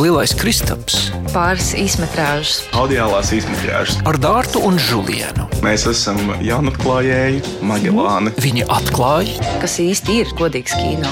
Lielais 0.00 0.32
Kristaps, 0.32 1.10
pāris 1.34 1.74
īsmetrāžas, 1.76 2.62
audiālās 2.72 3.34
izmetrāžas. 3.36 3.98
ar 4.08 4.16
Dārtu 4.16 4.62
un 4.64 4.78
Žulienu. 4.80 5.44
Mēs 5.60 5.84
esam 5.90 6.16
jaunatklājēji, 6.40 7.42
Magelāni. 7.68 8.32
Viņi 8.40 8.64
atklāja, 8.72 9.34
kas 9.60 9.76
īsti 9.82 10.16
ir 10.22 10.32
godīgs 10.38 10.72
kino. 10.78 11.10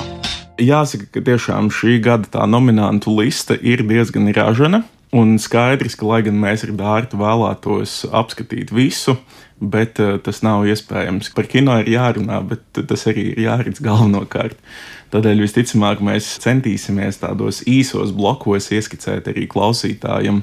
Jāsaka, 0.57 1.11
ka 1.13 1.21
tiešām 1.27 1.69
šī 1.69 1.99
gada 2.01 2.33
tā 2.33 2.49
nominantu 2.49 3.13
liste 3.19 3.59
ir 3.61 3.85
diezgan 3.85 4.33
ražana. 4.33 4.87
Un 5.13 5.37
skaidrs, 5.37 5.99
ka, 5.99 6.09
lai 6.09 6.23
gan 6.25 6.41
mēs 6.41 6.65
ar 6.65 6.73
Dārtu 6.81 7.21
vēlētos 7.21 8.07
apskatīt 8.09 8.73
visu, 8.73 9.19
bet 9.61 10.01
uh, 10.01 10.17
tas 10.17 10.41
nav 10.41 10.65
iespējams. 10.65 11.35
Par 11.37 11.51
kino 11.51 11.77
ir 11.83 11.93
jārunā, 11.93 12.41
bet 12.41 12.87
tas 12.89 13.05
arī 13.11 13.35
ir 13.35 13.45
jāredz 13.51 13.85
galvenokārt. 13.85 14.57
Tādēļ 15.09 15.41
visticamāk 15.47 16.03
mēs 16.05 16.35
centīsimies 16.43 17.23
tādos 17.23 17.63
īsos 17.69 18.13
blokos 18.17 18.69
ieskicēt 18.77 19.31
arī 19.33 19.47
klausītājiem, 19.49 20.43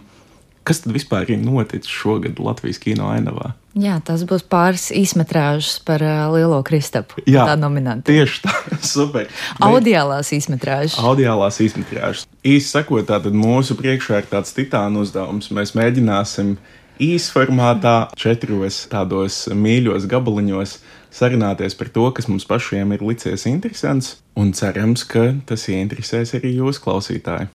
kas 0.66 0.81
tad 0.81 0.95
vispār 0.95 1.30
ir 1.30 1.44
noticis 1.44 1.91
šogad 1.94 2.41
Latvijas 2.41 2.81
kino 2.81 3.12
ainavā. 3.13 3.54
Jā, 3.77 3.98
tas 4.07 4.23
būs 4.26 4.45
pāris 4.48 4.88
īsmetrāžas 4.95 5.81
par 5.85 6.02
uh, 6.02 6.31
Lielo 6.31 6.62
Kristapu. 6.66 7.20
Jā, 7.27 7.43
tā 7.49 7.57
nominanta. 7.59 8.07
Tieši 8.07 8.41
tā, 8.45 8.54
super. 8.95 9.27
Audiālās 9.67 10.31
īsmetrāžas. 10.34 10.95
Audiālās 11.04 11.59
izmetrāžas. 11.62 12.23
Īsi 12.40 12.71
sakot, 12.71 13.04
tātad 13.09 13.35
mūsu 13.35 13.77
priekšā 13.77 14.23
ir 14.23 14.32
tāds 14.32 14.55
titāna 14.55 15.04
uzdevums. 15.04 15.52
Mēs 15.54 15.76
mēģināsim 15.77 16.55
īsformātā, 17.02 18.09
četros 18.20 18.85
tādos 18.91 19.45
mīļos 19.52 20.08
gabaliņos 20.12 20.77
sarunāties 21.16 21.76
par 21.80 21.91
to, 21.95 22.08
kas 22.16 22.30
mums 22.31 22.48
pašiem 22.48 22.95
ir 22.95 23.04
licies 23.05 23.45
interesants, 23.49 24.18
un 24.35 24.52
cerams, 24.55 25.05
ka 25.08 25.34
tas 25.48 25.68
ieinteresēs 25.71 26.35
arī 26.40 26.55
jūs, 26.59 26.81
klausītāji. 26.84 27.49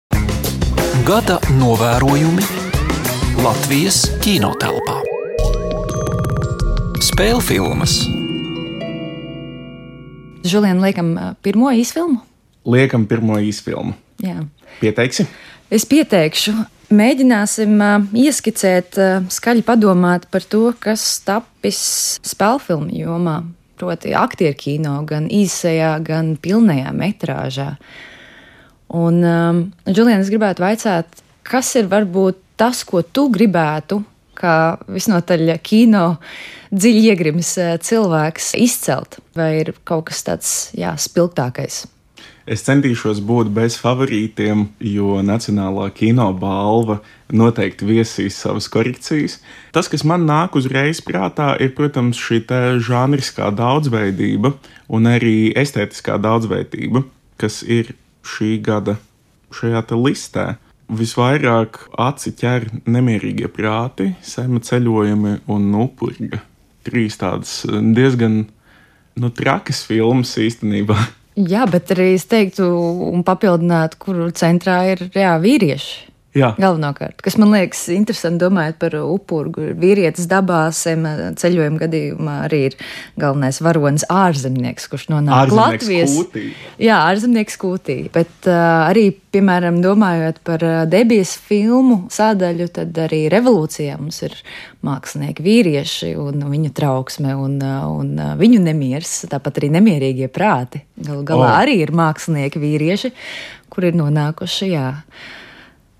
gada 1.07 1.39
novērojumi 1.57 2.43
Latvijas 3.43 4.05
kinotelpā. 4.23 4.99
Spēļu 6.99 7.39
filmas, 7.41 8.01
Žulien, 10.49 10.79
liekam, 10.79 11.11
pirmo 11.43 11.67
īsfilmu. 11.75 12.21
Liekam, 12.69 13.03
pirmo 13.09 13.35
īsfilmu. 13.43 13.91
Jā. 14.23 14.39
Pieteiksi? 14.79 15.25
Es 15.69 15.85
pieteikšu, 15.85 16.53
mēģināsim 16.93 17.79
ieskicēt, 18.17 18.97
skaļi 19.31 19.63
padomāt 19.67 20.27
par 20.31 20.45
to, 20.45 20.69
kas 20.81 21.05
tapis 21.25 21.81
spēļu 22.25 22.61
filmu 22.65 22.93
jomā. 22.97 23.39
Proti, 23.79 24.11
aktieru 24.17 24.57
kino, 24.59 24.97
gan 25.07 25.29
īsajā, 25.31 25.93
gan 26.03 26.33
pilnajā 26.41 26.91
metrāžā. 26.91 27.69
Un, 28.91 29.21
um, 29.23 29.61
Julian, 29.87 30.19
es 30.19 30.31
gribētu 30.33 30.65
vaicāt, 30.65 31.21
kas 31.47 31.69
ir 31.79 31.87
varbūt 31.87 32.41
tas, 32.59 32.81
ko 32.83 33.05
tu 33.05 33.29
gribētu, 33.31 34.01
kā 34.39 34.55
visnotaļ 34.91 35.53
kino 35.63 36.03
dziļi 36.71 37.05
iegrimis 37.11 37.53
cilvēks, 37.87 38.51
izcelt? 38.59 39.19
Vai 39.37 39.51
ir 39.61 39.73
kaut 39.87 40.09
kas 40.09 40.25
tāds, 40.27 40.51
jā, 40.75 40.95
spilgtākais? 40.99 41.85
Es 42.49 42.63
centīšos 42.65 43.19
būt 43.29 43.51
bez 43.53 43.75
favorītiem, 43.77 44.63
jo 44.81 45.19
Nacionālā 45.21 45.91
kino 45.93 46.31
balva 46.33 46.95
noteikti 47.29 47.85
viesīs 47.85 48.39
savas 48.41 48.65
korekcijas. 48.73 49.35
Tas, 49.75 49.85
kas 49.91 50.01
man 50.01 50.25
nāk 50.25 50.57
uzreiz 50.57 50.97
prātā, 51.05 51.51
ir, 51.61 51.75
protams, 51.77 52.17
šī 52.17 52.41
žanriskā 52.81 53.51
daudzveidība 53.53 54.55
un 54.89 55.05
arī 55.11 55.51
estētiskā 55.53 56.17
daudzveidība, 56.17 57.03
kas 57.37 57.61
ir 57.61 57.93
šī 58.25 58.57
gada 58.65 58.97
šajā 59.53 59.85
listē. 60.01 60.47
Visvairāk 60.89 61.83
aci 62.01 62.33
ķer 62.33 62.65
nemierīgie 62.89 63.51
prāti, 63.53 64.15
sema 64.25 64.57
ceļojumi 64.57 65.43
un 65.53 65.69
upurga. 65.77 66.41
Trīs 66.81 67.21
tādas 67.21 67.61
diezgan 67.69 68.47
nu, 69.21 69.29
trakas 69.29 69.83
filmas 69.85 70.33
īstenībā. 70.41 70.97
Jā, 71.39 71.63
bet 71.71 71.93
arī 71.93 72.13
es 72.17 72.25
teiktu, 72.27 72.65
un 73.13 73.23
papildinātu, 73.23 73.99
kur 74.01 74.17
centrā 74.35 74.81
ir 74.91 75.05
jā, 75.15 75.37
vīrieši. 75.39 76.09
Jā, 76.37 76.51
Galvenokārt, 76.61 77.23
kas 77.25 77.39
man 77.41 77.49
liekas 77.55 77.79
interesanti, 77.89 78.43
domājot 78.43 78.75
par 78.77 78.95
upuru. 79.01 79.71
Vīrietis 79.81 80.27
dabā, 80.29 80.67
ceļojuma 80.69 81.81
gadījumā 81.81 82.35
arī 82.45 82.59
ir 82.67 82.75
galvenais 83.17 83.57
varonis 83.65 84.05
ārzemnieks, 84.13 84.85
kurš 84.91 85.07
nonāk 85.09 85.49
Latvijas 85.57 86.13
kūtī. 86.13 86.43
Jā, 86.85 86.99
ārzemnieks 87.09 87.57
kūtī. 87.57 87.97
Bet 88.13 88.45
uh, 88.45 88.59
arī, 88.91 89.07
piemēram, 89.33 89.81
domājot 89.81 90.37
par 90.45 90.67
debijas 90.91 91.33
filmu 91.49 92.03
sādaļu, 92.13 92.69
tad 92.77 93.01
arī 93.07 93.23
revolūcijā 93.33 93.97
mums 93.97 94.21
ir 94.29 94.37
mākslinieki 94.85 95.47
vīrieši 95.49 96.13
un 96.21 96.45
viņu 96.53 96.71
trauksme 96.77 97.33
un, 97.41 97.57
un 97.65 98.13
viņu 98.37 98.61
nemieris, 98.69 99.23
tāpat 99.33 99.57
arī 99.63 99.73
nemierīgie 99.79 100.29
prāti. 100.29 100.85
Galu 101.01 101.25
galā 101.25 101.49
O. 101.49 101.59
arī 101.65 101.79
ir 101.81 101.97
mākslinieki 101.97 102.61
vīrieši, 102.61 103.15
kur 103.73 103.89
ir 103.89 103.97
nonākuši. 103.97 104.73
Jā, 104.77 104.89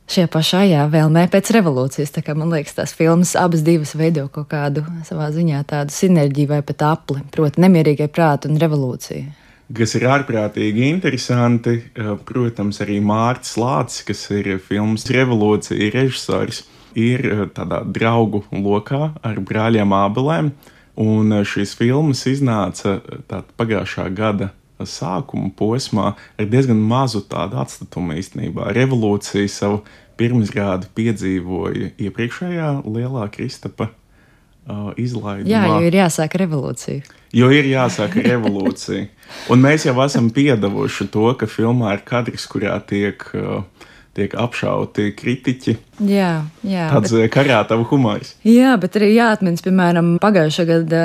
Šajā 0.10 0.26
pašā 0.34 0.60
vēlmē 0.90 1.28
pēc 1.30 1.52
revolūcijas. 1.54 2.10
Tā 2.16 2.24
kā, 2.26 2.34
man 2.34 2.50
liekas, 2.50 2.74
tās 2.80 2.96
filmas 2.98 3.36
abas 3.38 3.62
divas 3.62 3.92
veido 3.94 4.24
kaut 4.34 4.48
kādu 4.50 4.82
savā 5.06 5.28
ziņā 5.36 5.60
tādu 5.70 5.94
sinerģiju 5.94 6.50
vai 6.50 6.64
pat 6.66 6.82
apli, 6.88 7.22
proti, 7.30 7.62
nemierīgie 7.62 8.08
prāti 8.10 8.50
un 8.50 8.58
revolūcija. 8.58 9.28
kas 9.78 9.94
ir 10.00 10.08
ārprātīgi 10.10 10.90
interesanti. 10.90 11.76
eh, 11.94 12.16
Protams, 12.26 12.82
arī 12.82 12.98
Mārcis 13.06 13.58
Lācis, 13.62 14.02
kas 14.08 14.26
ir 14.34 14.58
filmas 14.58 15.06
revolūcija 15.06 15.92
režisors, 15.94 16.64
ir 16.96 17.26
eh, 17.30 17.46
tādā 17.54 17.84
draugu 17.86 18.44
lokā 18.50 19.14
ar 19.22 19.38
brāļiem 19.38 19.94
Ābelēm. 19.94 20.52
Un 20.98 21.32
eh, 21.32 21.46
šīs 21.46 21.78
filmas 21.78 22.26
iznāca 22.26 22.98
pagājušā 23.30 24.10
gada 24.10 24.50
sākuma 24.88 25.52
posmā 25.58 26.14
ar 26.16 26.50
diezgan 26.50 26.80
mazu 26.80 27.22
tādu 27.28 27.60
atstatumu 27.62 28.18
īstenībā. 28.20 28.70
Revolūcija 28.76 29.50
savu 29.52 29.82
pirmizrādi 30.20 30.90
piedzīvoja 30.98 31.94
iepriekšējā 32.00 32.70
lielā 32.88 33.28
Kristapa 33.34 33.90
uh, 33.90 34.92
izlaidumā. 35.00 35.50
Jā, 35.52 35.64
jo 35.72 35.88
ir 35.88 36.00
jāsāk 36.02 36.36
revolūcija. 36.42 37.16
Jo 37.36 37.52
ir 37.54 37.68
jāsāk 37.70 38.18
revolūcija. 38.26 39.06
Un 39.54 39.62
mēs 39.62 39.86
jau 39.86 39.94
esam 40.04 40.32
piedevuši 40.34 41.10
to, 41.14 41.28
ka 41.38 41.50
filmā 41.50 41.94
ir 41.98 42.04
kadrs, 42.08 42.48
kurā 42.50 42.80
tiek, 42.90 43.24
uh, 43.38 43.62
tiek 44.18 44.34
apšauti 44.38 45.14
kritiķi. 45.18 45.78
Jā, 46.00 46.46
jā. 46.64 46.86
Tāds 46.94 47.12
bet... 47.12 47.28
karātavu 47.34 47.84
humors. 47.90 48.32
Jā, 48.48 48.76
bet 48.80 48.96
arī 48.96 49.12
jāatminas, 49.18 49.64
piemēram, 49.66 50.14
pagājušā 50.24 50.66
gada, 50.70 51.02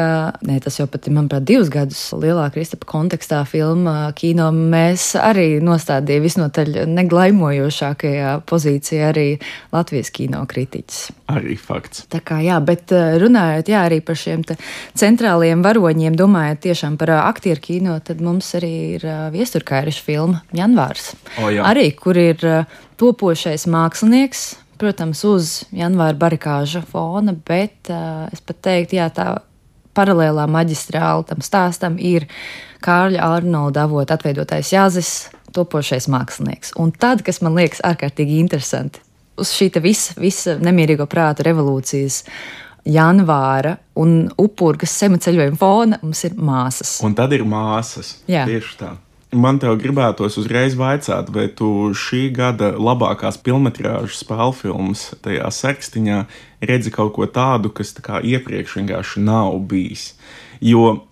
ne, 0.47 0.61
tas 0.63 0.79
jau 0.79 0.87
pat, 0.91 1.09
manuprāt, 1.11 1.43
divus 1.49 1.71
gadus 1.73 2.01
lielā 2.15 2.47
Kristapa 2.55 2.87
kontekstā 2.93 3.41
filmā 3.49 4.13
kino 4.19 4.51
mēs 4.55 5.13
arī 5.19 5.59
nostādījām 5.65 6.25
visnotaļ 6.29 6.79
neglaimojošākajā 6.95 8.37
pozīcijā 8.47 9.11
arī 9.11 9.27
Latvijas 9.75 10.13
kino 10.15 10.45
kritiķis. 10.51 11.03
Arī 11.35 11.59
fakts. 11.59 12.07
Tā 12.13 12.23
kā 12.23 12.39
jā, 12.45 12.61
bet 12.63 12.95
eh, 12.95 13.19
runājot 13.23 13.73
jā, 13.75 13.83
arī 13.89 13.99
par 14.05 14.19
šiem 14.21 14.47
te 14.47 14.59
centrālajiem 15.01 15.65
varoņiem, 15.65 16.15
domājot 16.19 16.63
tiešām 16.69 17.01
par 17.01 17.17
ā, 17.17 17.21
aktieru 17.33 17.65
kino, 17.65 17.99
tad 18.05 18.23
mums 18.23 18.53
arī 18.61 18.75
ir 18.95 19.11
viesturkairiša 19.35 20.07
filma 20.07 20.45
Janvārs. 20.55 21.15
O, 21.43 21.51
jā. 21.51 21.67
arī, 21.67 21.91
kur 21.99 22.19
ir 22.21 22.39
topošais 23.01 23.67
mākslinieks, 23.71 24.45
protams, 24.81 25.23
uz 25.29 25.55
janvāra 25.75 26.17
barikāža 26.19 26.83
fona, 26.87 27.35
bet 27.35 27.91
uh, 27.93 28.27
es 28.35 28.43
pat 28.45 28.61
teiktu, 28.67 28.99
jā, 28.99 29.09
tā 29.15 29.29
paralēlā 29.95 30.47
maģistrāla 30.51 31.27
tam 31.29 31.43
stāstam 31.45 31.99
ir 32.03 32.27
Kārļa 32.85 33.23
Arnolda 33.37 33.87
avot 33.87 34.11
atveidotais 34.11 34.73
Jāzis, 34.75 35.13
topošais 35.55 36.09
mākslinieks. 36.11 36.75
Un 36.83 36.91
tad, 36.93 37.23
kas 37.25 37.41
man 37.45 37.57
liekas 37.57 37.83
ārkārtīgi 37.87 38.41
interesanti, 38.43 39.01
uz 39.41 39.55
šī 39.55 39.71
visa, 39.83 40.19
visa 40.21 40.59
nemierīgo 40.63 41.07
prātu 41.11 41.47
revolūcijas 41.47 42.25
janvāra 42.85 43.79
un 43.97 44.27
upurgas 44.41 44.93
sema 44.93 45.19
ceļojuma 45.23 45.59
fona 45.61 45.99
mums 46.03 46.25
ir 46.27 46.35
māsas. 46.37 46.99
Un 47.07 47.15
tad 47.17 47.33
ir 47.33 47.47
māsas. 47.49 48.19
Jā. 48.29 48.45
Tieši 48.51 48.77
tā. 48.83 48.93
Man 49.35 49.59
te 49.59 49.71
gribētos 49.81 50.37
uzreiz 50.39 50.77
vaicāt, 50.79 51.31
vai 51.35 51.49
tu 51.51 51.91
šī 51.99 52.29
gada 52.37 52.73
labākās 52.79 53.41
filmas 53.43 53.81
spēļu 54.21 54.53
filmas 54.55 55.09
tajā 55.25 55.51
sarakstā 55.51 56.21
redzi 56.63 56.93
kaut 56.95 57.15
ko 57.17 57.27
tādu, 57.27 57.73
kas 57.75 57.93
tā 57.97 58.05
kā 58.07 58.21
iepriekš 58.23 58.79
vienkārši 58.79 59.25
nav 59.27 59.59
bijis. 59.69 60.13
Jo 60.63 61.03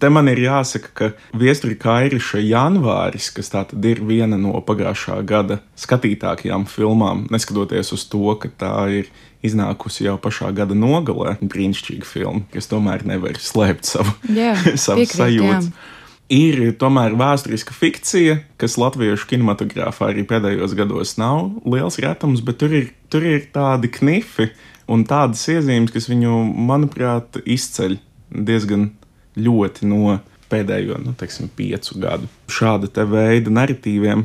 te 0.00 0.08
man 0.08 0.30
ir 0.32 0.38
jāsaka, 0.40 0.88
ka 0.96 1.10
Viestura 1.36 1.74
Kairiša 1.76 2.40
janvāris, 2.40 3.26
kas 3.36 3.50
tā 3.52 3.64
tad 3.68 3.84
ir 3.84 4.00
viena 4.00 4.38
no 4.40 4.54
pagājušā 4.64 5.18
gada 5.28 5.58
skatītākajām 5.76 6.64
filmām, 6.70 7.26
neskatoties 7.34 7.92
uz 7.92 8.06
to, 8.08 8.22
ka 8.40 8.48
tā 8.48 8.76
ir 9.02 9.10
iznākusi 9.44 10.06
jau 10.06 10.14
pašā 10.16 10.54
gada 10.56 10.72
nogalē, 10.78 11.34
brīnišķīga 11.44 12.08
filma, 12.08 12.46
kas 12.54 12.70
tomēr 12.70 13.04
nevar 13.04 13.36
slēpt 13.36 13.84
savu, 13.84 14.14
Jā, 14.32 14.54
savu 14.86 15.04
sajūtu. 15.04 15.68
jā. 15.68 15.90
Ir 16.32 16.70
tomēr 16.80 17.12
vēsturiska 17.20 17.74
fikcija, 17.76 18.38
kas 18.56 18.78
latviešu 18.80 19.26
kinematogrāfā 19.28 20.08
arī 20.08 20.22
pēdējos 20.28 20.72
gados 20.78 21.18
nav 21.20 21.50
liels 21.68 21.98
retums, 22.00 22.40
bet 22.40 22.62
tur 22.62 22.72
ir, 22.72 22.86
tur 23.12 23.26
ir 23.28 23.44
tādi 23.52 23.90
knifi 23.92 24.48
un 24.88 25.04
tādas 25.08 25.44
iezīmes, 25.52 25.92
kas 25.92 26.08
viņu, 26.08 26.38
manuprāt, 26.70 27.36
izceļ 27.44 27.98
diezgan 28.32 28.88
ļoti 29.36 29.90
no 29.90 30.16
pēdējo, 30.48 30.96
nu, 31.04 31.12
teiksim, 31.18 31.50
piecu 31.52 32.00
gadu 32.00 32.30
šāda 32.48 32.88
te 32.88 33.04
veida 33.08 33.52
narratīviem. 33.52 34.24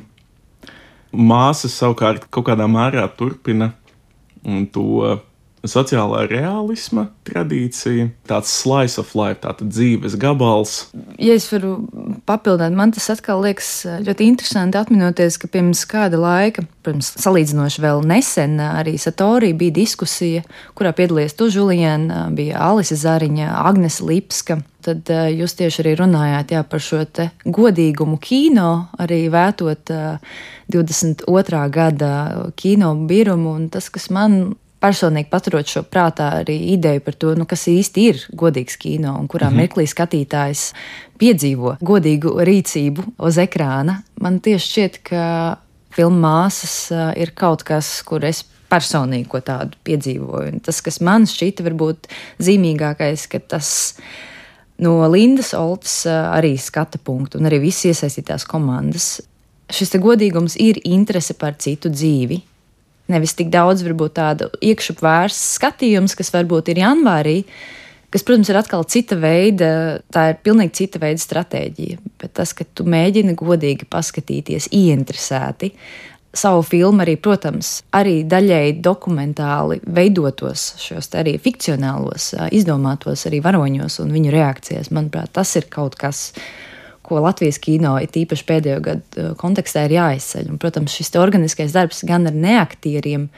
Māsas 1.11 1.75
savukārt 1.81 2.29
kaut 2.31 2.47
kādā 2.47 2.67
mērā 2.69 3.07
turpina 3.17 3.73
to 4.71 5.19
sociālā 5.67 6.23
realisma 6.29 7.07
tradīcija, 7.27 8.09
tāds 8.29 8.51
slice 8.61 8.99
of 9.01 9.11
life, 9.17 9.41
tāds 9.43 9.65
dzīves 9.65 10.15
gabals. 10.19 10.75
Ja 11.19 11.35
es 11.35 11.49
varu 11.51 11.75
papildināt, 12.29 12.77
man 12.77 12.93
tas 12.95 13.09
atkal 13.13 13.43
liekas 13.43 13.71
ļoti 14.05 14.27
interesanti 14.29 14.79
atminoties, 14.79 15.39
ka 15.41 15.49
pirms 15.51 15.83
kāda 15.89 16.19
laika, 16.21 16.63
pirms 16.85 17.11
salīdzinoši 17.19 17.83
vēl 17.83 18.03
nesen, 18.07 18.59
arī 18.63 18.95
Satorī 19.01 19.51
bija 19.57 19.77
diskusija, 19.81 20.45
kurā 20.77 20.93
piedalījās 20.95 21.37
tu, 21.39 21.49
Žuliena, 21.53 22.27
bija 22.35 22.61
Alise 22.69 22.99
Zariņa, 22.99 23.51
Agnes 23.65 23.99
Lipska. 24.05 24.61
Tad 24.79 25.09
jūs 25.11 25.57
tieši 25.59 25.81
arī 25.83 25.97
runājāt 25.99 26.53
jā, 26.55 26.61
par 26.63 26.79
šo 26.79 27.01
godīgumu 27.43 28.15
kino, 28.23 28.87
arī 28.95 29.25
vētot 29.31 29.91
uh, 29.91 30.37
22. 30.71 31.69
gada 31.73 32.13
kino 32.55 32.93
birumu. 33.09 33.57
Un 33.59 33.67
tas, 33.73 33.89
kas 33.91 34.07
man 34.13 34.55
personīgi 34.79 35.29
paturot 35.31 35.67
šo 35.67 35.83
prātā 35.87 36.29
arī 36.41 36.55
ideju 36.73 37.03
par 37.05 37.17
to, 37.19 37.33
nu, 37.35 37.47
kas 37.49 37.67
īsti 37.71 38.05
ir 38.09 38.21
godīgs 38.39 38.77
kino 38.79 39.15
un 39.19 39.27
kurā 39.27 39.49
mm 39.49 39.55
-hmm. 39.55 39.61
mirklī 39.61 39.87
skatītājs 39.87 40.73
piedzīvo 41.19 41.77
godīgu 41.81 42.35
rīcību 42.47 43.03
uz 43.17 43.37
ekrāna. 43.37 44.01
Man 44.21 44.39
tieši 44.39 44.67
šķiet, 44.71 44.99
ka 45.03 45.57
filmu 45.91 46.19
māsas 46.19 46.91
ir 47.17 47.31
kaut 47.35 47.63
kas, 47.63 48.01
kur 48.01 48.25
es 48.25 48.45
personīgi 48.69 49.27
ko 49.27 49.41
tādu 49.41 49.77
piedzīvoju. 49.83 50.53
Un 50.53 50.59
tas, 50.59 50.81
kas 50.81 51.01
man 51.01 51.25
šķita 51.29 51.65
varbūt 51.65 52.09
zīmīgākais, 52.39 53.25
ka 53.31 53.39
tas 53.39 53.93
no 54.77 55.07
Lindas 55.07 55.53
Oltas 55.57 56.05
arī 56.05 56.57
skata 56.57 57.01
punktu 57.03 57.39
un 57.39 57.49
arī 57.49 57.59
visas 57.65 57.85
iesaistītās 57.85 58.45
komandas. 58.47 59.21
Šis 59.69 59.97
godīgums 60.01 60.55
ir 60.57 60.79
interese 60.83 61.33
par 61.33 61.57
citu 61.61 61.89
dzīvi, 61.89 62.41
Nevis 63.09 63.35
tik 63.37 63.49
daudz, 63.53 63.83
varbūt 63.85 64.15
tādu 64.19 64.49
iekšupvērsts 64.61 65.55
skatījums, 65.57 66.15
kas 66.17 66.29
varbūt 66.35 66.69
ir 66.73 66.83
janvārī, 66.83 67.37
kas, 68.13 68.25
protams, 68.25 68.51
ir 68.51 68.59
atkal 68.59 68.85
cita 68.89 69.17
veida, 69.19 69.71
tā 70.13 70.29
ir 70.31 70.39
pilnīgi 70.45 70.83
cita 70.83 71.01
veida 71.01 71.21
stratēģija. 71.21 71.99
Bet 72.21 72.35
tas, 72.37 72.53
ka 72.57 72.67
tu 72.73 72.85
mēģini 72.89 73.35
godīgi 73.39 73.89
paskatīties, 73.89 74.69
ieinteresēti, 74.77 75.73
savu 76.33 76.61
filmu 76.61 77.01
arī, 77.03 77.15
protams, 77.21 77.79
arī 77.95 78.21
daļēji 78.29 78.77
dokumentāli 78.85 79.79
veidotos 79.89 80.75
šos 80.81 81.09
arī 81.17 81.37
fikcionālos, 81.41 82.33
izdomātos 82.55 83.25
arī 83.29 83.41
varoņos 83.45 83.99
un 84.03 84.13
viņu 84.13 84.33
reakcijās. 84.35 84.91
Manuprāt, 84.95 85.33
tas 85.39 85.55
ir 85.57 85.69
kaut 85.73 85.97
kas, 85.99 86.29
ko 87.09 87.21
Latvijas 87.23 87.59
kino 87.61 87.95
ir 88.01 88.13
īpaši 88.23 88.45
pēdējo 88.49 88.83
gadu 88.85 89.23
uh, 89.23 89.31
kontekstā 89.39 89.87
ir 89.87 89.97
jāizceļ. 89.97 90.53
Un, 90.53 90.61
protams, 90.61 90.95
šis 90.95 91.15
organiskais 91.19 91.75
darbs 91.75 92.05
gan 92.07 92.29
ar 92.29 92.37
neaktieriem. 92.37 93.29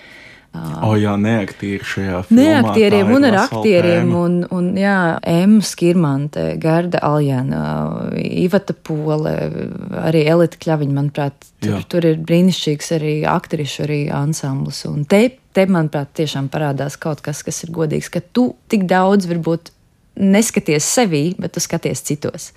O, 0.51 0.61
oh, 0.89 0.93
jā, 0.99 1.13
neaktieri 1.15 1.85
šajā 1.87 2.17
filmā. 2.27 2.41
Neaktieriem 2.43 3.11
un 3.15 3.25
ar 3.29 3.37
aktieriem. 3.45 4.09
Tēma. 4.09 4.23
Un, 4.25 4.33
un, 4.51 4.65
jā, 4.75 4.95
Emma 5.31 5.63
Skirmante, 5.63 6.43
Gerda 6.59 6.99
Aljana, 7.07 7.61
Ivata 8.19 8.75
Pole, 8.75 9.31
arī 10.01 10.25
Elita 10.27 10.59
Kļaviņa, 10.59 10.97
manuprāt, 10.97 11.47
tur, 11.63 11.69
jā. 11.71 11.79
tur 11.87 12.09
ir 12.09 12.19
brīnišķīgs 12.27 12.91
arī 12.97 13.13
aktrišu 13.31 13.85
arī 13.87 14.01
ansamblis. 14.11 14.83
Un 14.91 15.05
te, 15.07 15.21
te, 15.55 15.65
manuprāt, 15.71 16.11
tiešām 16.19 16.51
parādās 16.51 16.99
kaut 16.99 17.23
kas, 17.23 17.45
kas 17.47 17.63
ir 17.63 17.71
godīgs, 17.77 18.11
ka 18.11 18.19
tu 18.19 18.49
tik 18.67 18.83
daudz 18.91 19.31
varbūt 19.31 19.71
neskaties 20.21 20.85
sevī, 20.85 21.31
bet 21.41 21.55
tu 21.55 21.63
skaties 21.63 22.03
citos 22.05 22.51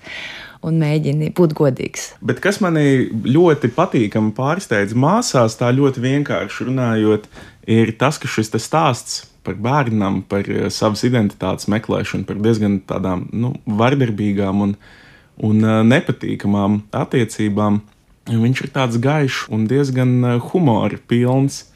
un 0.65 0.79
mēģini 0.81 1.29
būt 1.35 1.53
godīgs. 1.57 2.07
Bet 2.25 2.39
kas 2.41 2.57
manī 2.63 3.11
ļoti 3.11 3.69
patīkami 3.75 4.33
pārsteidz 4.37 4.95
māsās, 4.97 5.57
tā 5.59 5.69
ļoti 5.75 6.01
vienkārši 6.01 6.69
runājot, 6.69 7.27
ir 7.69 7.93
tas, 7.99 8.17
ka 8.21 8.29
šis 8.29 8.53
stāsts 8.63 9.25
par 9.45 9.57
bērnam, 9.61 10.23
par 10.25 10.47
eh, 10.49 10.69
savas 10.73 11.05
identitātes 11.05 11.69
meklēšanu, 11.71 12.25
par 12.25 12.41
diezgan 12.41 12.79
tādām 12.89 13.27
nu, 13.33 13.53
vardarbīgām 13.65 14.63
un, 14.65 14.73
un 15.45 15.61
eh, 15.61 15.83
nepatīkamām 15.91 16.81
attiecībām. 16.95 17.83
Viņš 18.25 18.63
ir 18.65 18.73
tāds 18.73 18.97
gaišs 19.01 19.45
un 19.53 19.67
diezgan 19.69 20.17
eh, 20.23 20.41
humora 20.49 20.97
pilns. 20.97 21.67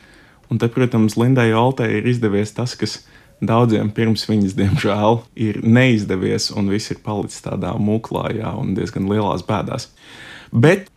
Un 0.50 0.58
te, 0.58 0.66
protams, 0.74 1.14
Lindai 1.14 1.52
Altei 1.54 2.00
ir 2.00 2.10
izdevies 2.10 2.56
tas, 2.58 2.74
kas 2.74 3.04
viņa 3.04 3.19
daudziem 3.42 3.92
pirms 3.96 4.26
viņas, 4.30 4.56
diemžēl, 4.60 5.20
ir 5.40 5.60
neizdevies, 5.64 6.50
un 6.56 6.72
viss 6.72 6.94
ir 6.94 7.02
palicis 7.06 7.44
tādā 7.46 7.74
mūklājā 7.80 8.54
un 8.60 8.76
diezgan 8.78 9.10
lielās 9.12 9.46
bēdās. 9.48 9.90
Bet 10.52 10.90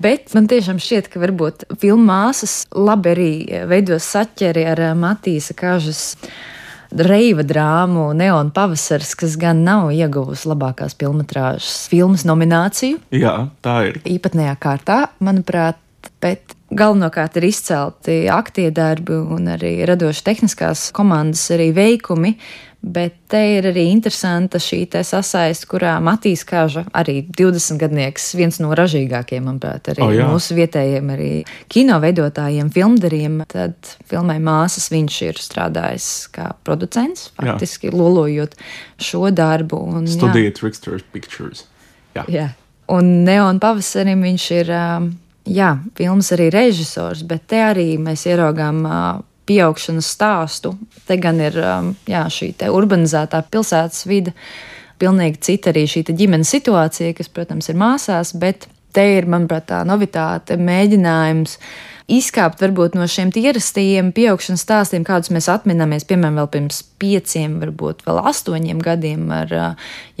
Bet 0.00 0.30
man 0.36 0.46
tiešām 0.48 0.78
šķiet, 0.80 1.10
ka 1.10 1.20
varbūt 1.20 1.66
filmu 1.82 2.06
māsas 2.08 2.62
labi 2.72 3.10
arī 3.10 3.32
veidos 3.68 4.06
saķeri 4.14 4.62
ar 4.70 4.80
eh, 4.80 4.94
Matīsa 4.96 5.56
Kažas 5.58 6.14
reiva 6.90 7.44
drāmu 7.46 8.08
Neona 8.16 8.54
pavasars, 8.54 9.12
kas 9.18 9.36
gan 9.38 9.64
nav 9.66 9.90
ieguvusi 9.94 10.48
labākās 10.50 10.96
filmas 11.90 12.24
nomināciju. 12.26 13.02
Jā, 13.14 13.34
tā 13.62 13.76
ir. 13.90 14.00
Īpatnējā 14.08 14.56
kārtā, 14.62 15.02
manuprāt, 15.22 15.78
bet 16.22 16.56
galvenokārt 16.70 17.38
ir 17.40 17.48
izcelti 17.50 18.22
aktie 18.30 18.70
darbi 18.74 19.18
un 19.18 19.50
arī 19.56 19.80
radoši 19.88 20.26
tehniskās 20.26 20.88
komandas 20.96 21.48
arī 21.54 21.70
veikumi. 21.76 22.36
Bet 22.80 23.18
te 23.28 23.40
ir 23.58 23.66
arī 23.68 23.82
interesanta 23.92 24.56
šī 24.56 24.86
sasaiste, 25.04 25.66
kurā 25.68 25.98
Matīs 26.00 26.46
Kāža, 26.48 26.86
arī 26.96 27.18
20 27.28 27.76
gadnieks, 27.76 28.30
viens 28.38 28.56
no 28.56 28.70
ražīgākajiem, 28.72 29.44
manuprāt, 29.50 29.90
arī 29.92 30.06
oh, 30.06 30.12
jā. 30.16 30.28
mūsu 30.30 30.56
vietējiem 30.56 31.12
arī 31.12 31.28
kino 31.68 31.98
veidotājiem, 32.00 32.72
filmdariem. 32.72 33.42
Tad 33.52 33.76
filmai 34.08 34.38
māsas 34.40 34.88
viņš 34.94 35.20
ir 35.28 35.44
strādājis 35.44 36.08
kā 36.32 36.54
producents, 36.64 37.28
faktiski 37.36 37.90
jā. 37.90 37.96
lolojot 38.00 38.56
šo 38.96 39.28
darbu. 39.28 39.84
Studējot 40.16 40.62
Tricksters 40.62 41.04
Pictures. 41.12 41.66
Jā. 42.16 42.24
jā. 42.32 42.48
Un 42.88 43.18
Neon 43.28 43.60
pavasarim 43.60 44.24
viņš 44.24 44.54
ir. 44.56 44.72
Um, 44.72 45.12
jā, 45.50 45.74
filmas 45.98 46.30
arī 46.36 46.48
režisors, 46.54 47.24
bet 47.26 47.48
te 47.50 47.60
arī 47.66 47.88
mēs 48.00 48.26
ieraugām 48.30 48.80
uh, 48.86 49.20
pieaugšanas 49.50 50.10
stāstu. 50.14 50.74
Te 51.08 51.18
gan 51.20 51.40
ir 51.42 51.56
jā, 52.08 52.24
šī 52.30 52.52
urbanizētā 52.70 53.42
pilsētas 53.50 54.06
vide, 54.06 54.34
pilnīgi 55.00 55.40
cita 55.48 55.72
arī 55.72 55.86
šī 55.90 56.04
ģimenes 56.10 56.52
situācija, 56.54 57.16
kas, 57.18 57.30
protams, 57.32 57.70
ir 57.72 57.80
māsās, 57.80 58.34
bet 58.38 58.68
te 58.94 59.06
ir, 59.16 59.26
manuprāt, 59.30 59.68
tā 59.70 59.80
novitāte, 59.88 60.58
mēģinājums 60.60 61.56
izkāpt 62.10 62.62
varbūt 62.62 62.96
no 62.98 63.06
šiem 63.10 63.30
ierastajiem 63.36 64.10
pieaugšanas 64.16 64.64
stāstiem, 64.66 65.04
kādus 65.06 65.32
mēs 65.34 65.48
atminamies, 65.52 66.06
piemēram, 66.08 66.40
vēl 66.40 66.50
pirms 66.54 66.82
pieciem, 67.00 67.58
varbūt 67.62 68.04
vēl 68.06 68.22
astoņiem 68.30 68.80
gadiem 68.84 69.28
ar 69.34 69.54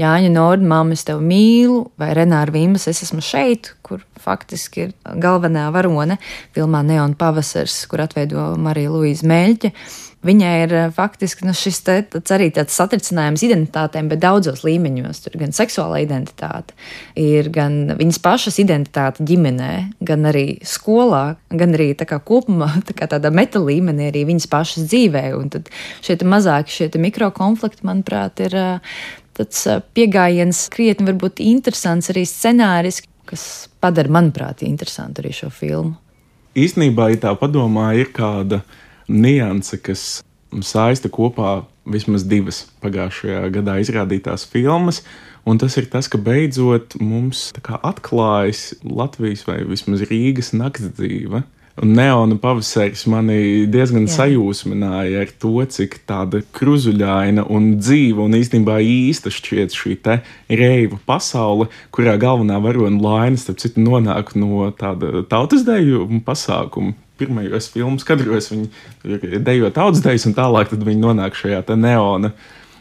Jāņa 0.00 0.30
Nordu, 0.34 0.68
māmu, 0.70 0.96
es 0.96 1.06
tevi 1.08 1.26
mīlu, 1.26 1.80
vai 2.00 2.12
Renāru 2.16 2.54
Vīmas, 2.56 2.86
es 2.90 3.02
esmu 3.06 3.24
šeit, 3.24 3.74
kur 3.86 4.04
faktiski 4.20 4.86
ir 4.86 4.94
galvenā 5.22 5.68
varone 5.74 6.20
filmā 6.56 6.84
Neon 6.86 7.16
Pavasars, 7.18 7.82
kur 7.90 8.04
atveido 8.06 8.52
Marija 8.60 8.92
Luīza 8.94 9.28
Meļķa. 9.30 9.74
Viņai 10.20 10.52
ir 10.66 10.72
eh, 10.76 10.88
faktiski 10.92 11.46
nu, 11.48 11.54
šis 11.56 11.78
te, 11.86 11.94
arī 12.34 12.50
tāds 12.52 12.74
satricinājums 12.76 13.40
identitātēm, 13.46 14.10
bet 14.12 14.20
daudzos 14.20 14.60
līmeņos. 14.66 15.22
Tur 15.24 15.38
gan 15.40 15.54
seksuāla 15.56 16.02
identitāte, 16.04 16.76
ir 17.16 17.48
gan 17.54 17.94
viņas 17.96 18.20
pašas 18.20 18.60
identitāte 18.60 19.24
ģimenē, 19.24 19.70
gan 20.04 20.28
arī 20.28 20.58
skolā, 20.66 21.38
gan 21.48 21.72
arī 21.78 21.94
tā 21.96 22.04
kā 22.10 22.20
kopumā 22.20 22.68
tā 22.88 22.96
kā 22.98 23.08
tādā 23.08 23.32
meta 23.32 23.62
līmenī 23.64 24.10
arī 24.10 24.26
viņas 24.28 24.48
pašas 24.52 24.90
dzīvē. 24.90 25.24
Un 25.38 25.48
tad 25.56 25.72
šie 26.04 26.18
mazāki 26.28 26.76
šie 26.76 26.90
mikrokonflikti, 27.00 27.86
manuprāt, 27.88 28.44
ir 28.44 28.58
eh, 28.60 29.00
tāds 29.40 29.64
eh, 29.72 29.80
pieejams, 29.96 30.66
krietni 30.74 31.08
varbūt 31.08 31.40
interesants 31.46 32.12
arī 32.12 32.26
scenārijs, 32.28 33.00
kas 33.30 33.48
padara, 33.80 34.12
manuprāt, 34.12 34.66
interesantu 34.68 35.24
arī 35.24 35.32
šo 35.32 35.48
filmu. 35.54 35.96
Īstenībā, 36.60 37.08
ja 37.14 37.24
tā 37.24 37.34
padomā, 37.38 37.94
ir 37.96 38.12
kāda 38.12 38.60
nianse, 39.10 39.78
kas 39.82 40.04
saista 40.66 41.10
kopā 41.12 41.60
vismaz 41.90 42.24
divas 42.28 42.64
pagājušajā 42.84 43.44
gadā 43.54 43.78
izrādītās 43.82 44.46
filmas. 44.50 45.02
Un 45.48 45.58
tas 45.58 45.76
ir 45.80 45.88
tas, 45.90 46.08
ka 46.10 46.20
beidzot 46.20 46.98
mums 47.00 47.48
atklājas 47.64 48.74
Latvijas 48.84 49.46
vai 49.48 49.62
vismaz 49.64 50.04
Rīgas 50.10 50.52
nakts 50.56 50.92
dzīve. 50.98 51.42
Neona 51.80 52.36
pavasaris 52.36 53.06
mani 53.08 53.66
diezgan 53.70 54.04
Jā. 54.04 54.12
sajūsmināja 54.18 55.22
ar 55.22 55.30
to, 55.40 55.54
cik 55.64 56.00
tāda 56.08 56.42
kruzuļaina 56.58 57.46
un 57.48 57.70
dzīva 57.80 58.26
un 58.26 58.36
īstenībā 58.36 58.80
īsta 58.84 59.32
šķiet 59.32 59.76
šī 59.78 59.94
te 60.04 60.18
reiva 60.50 60.98
pasaule, 61.08 61.70
kurā 61.94 62.18
galvenā 62.20 62.58
varona 62.60 63.00
Laina, 63.00 63.40
starp 63.40 63.62
citu, 63.62 63.80
nonāk 63.86 64.34
no 64.36 64.68
tāda 64.76 65.24
tautas 65.30 65.64
deju 65.64 66.04
pasākuma. 66.26 66.92
Pirmajos 67.20 67.68
filmu 67.72 68.00
kadros 68.06 68.50
viņi 68.52 69.40
dejo 69.44 69.70
tautas 69.76 70.02
dejas, 70.04 70.24
un 70.28 70.36
tālāk 70.38 70.72
viņi 70.72 71.04
nonāk 71.04 71.36
šajā 71.38 71.62
neona 71.76 72.32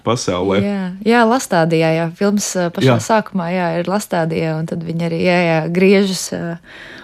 pasaulē. 0.06 0.60
Jā, 0.64 0.84
jā 1.06 1.24
Lastādijā, 1.28 1.90
jā, 1.98 2.06
filmas 2.16 2.48
ā, 2.58 2.70
pašā 2.74 2.96
jā. 2.96 3.00
Sākumā, 3.04 3.50
jā, 3.54 3.68
ir 3.82 3.90
Lastādijā, 3.92 4.56
un 4.60 4.70
tad 4.70 4.84
viņi 4.86 5.08
arī, 5.10 5.20
jā, 5.28 5.40
jā 5.46 5.60
griežas 5.76 6.24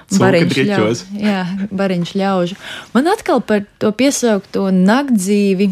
Cūka 0.05 0.21
bariņš 0.21 0.59
ļaužu. 0.69 1.17
Jā, 1.17 1.41
bariņš 1.73 2.13
ļaužu. 2.19 2.59
Man 2.93 3.09
atkal 3.09 3.41
par 3.45 3.65
to 3.81 3.89
piesaukto 3.97 4.67
naktdzīvi. 4.69 5.69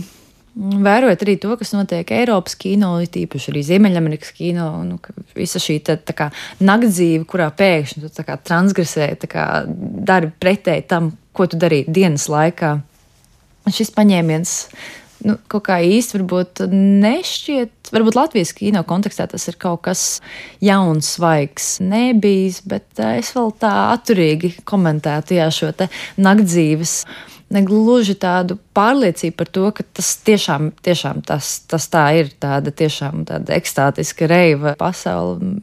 mm, 0.58 0.80
Vērojot 0.86 1.26
arī 1.26 1.36
to, 1.42 1.54
kas 1.60 1.74
notiek 1.76 2.14
Eiropas 2.18 2.58
kino, 2.58 2.96
it 3.04 3.18
īpaši 3.20 3.52
arī 3.54 3.62
Ziemeļamerikas 3.70 4.34
kino, 4.34 4.70
nu, 4.88 4.98
visa 5.38 5.62
šī 5.62 5.80
tā, 5.86 6.00
tā 6.02 6.18
kā 6.18 6.32
naktdzīve, 6.66 7.28
kurā 7.30 7.52
pēkšņi 7.54 8.08
tu 8.08 8.26
transgresē, 8.50 9.12
dari 10.10 10.34
pretēji 10.34 10.88
tam, 10.90 11.14
ko 11.34 11.48
tu 11.50 11.60
darīji 11.60 11.92
dienas 11.94 12.30
laikā. 12.32 12.76
Šis 13.72 13.94
paņēmiens 13.96 14.58
nu, 15.28 15.38
kaut 15.52 15.66
kā 15.68 15.80
īsti 15.84 16.18
varbūt 16.18 16.64
nešķiet. 16.74 17.92
Varbūt 17.94 18.18
Latvijas 18.18 18.54
kino 18.58 18.84
kontekstā 18.88 19.28
tas 19.32 19.46
ir 19.50 19.58
kaut 19.62 19.84
kas 19.88 20.04
jauns, 20.64 21.14
svaigs, 21.18 21.78
nebijis, 21.84 22.62
bet 22.68 22.88
eh, 23.00 23.20
es 23.22 23.34
vēl 23.36 23.54
tā 23.62 23.74
atturīgi 23.94 24.56
komentētu 24.68 25.38
jā, 25.38 25.50
šo 25.54 25.72
te 25.78 25.90
naktdzīves. 26.22 26.98
Negluži 27.54 28.16
tādu 28.18 28.58
pārliecību 28.74 29.36
par 29.38 29.50
to, 29.54 29.68
ka 29.78 29.86
tas 30.00 30.16
tiešām, 30.26 30.72
tiešām 30.82 31.22
tas, 31.28 31.60
tas 31.70 31.86
tā 31.94 32.08
ir, 32.18 32.34
tāda 32.42 32.74
tiešām 32.74 33.28
tāda 33.30 33.54
ekstātiska 33.60 34.26
reiva 34.32 34.74
pasaule. 34.80 35.60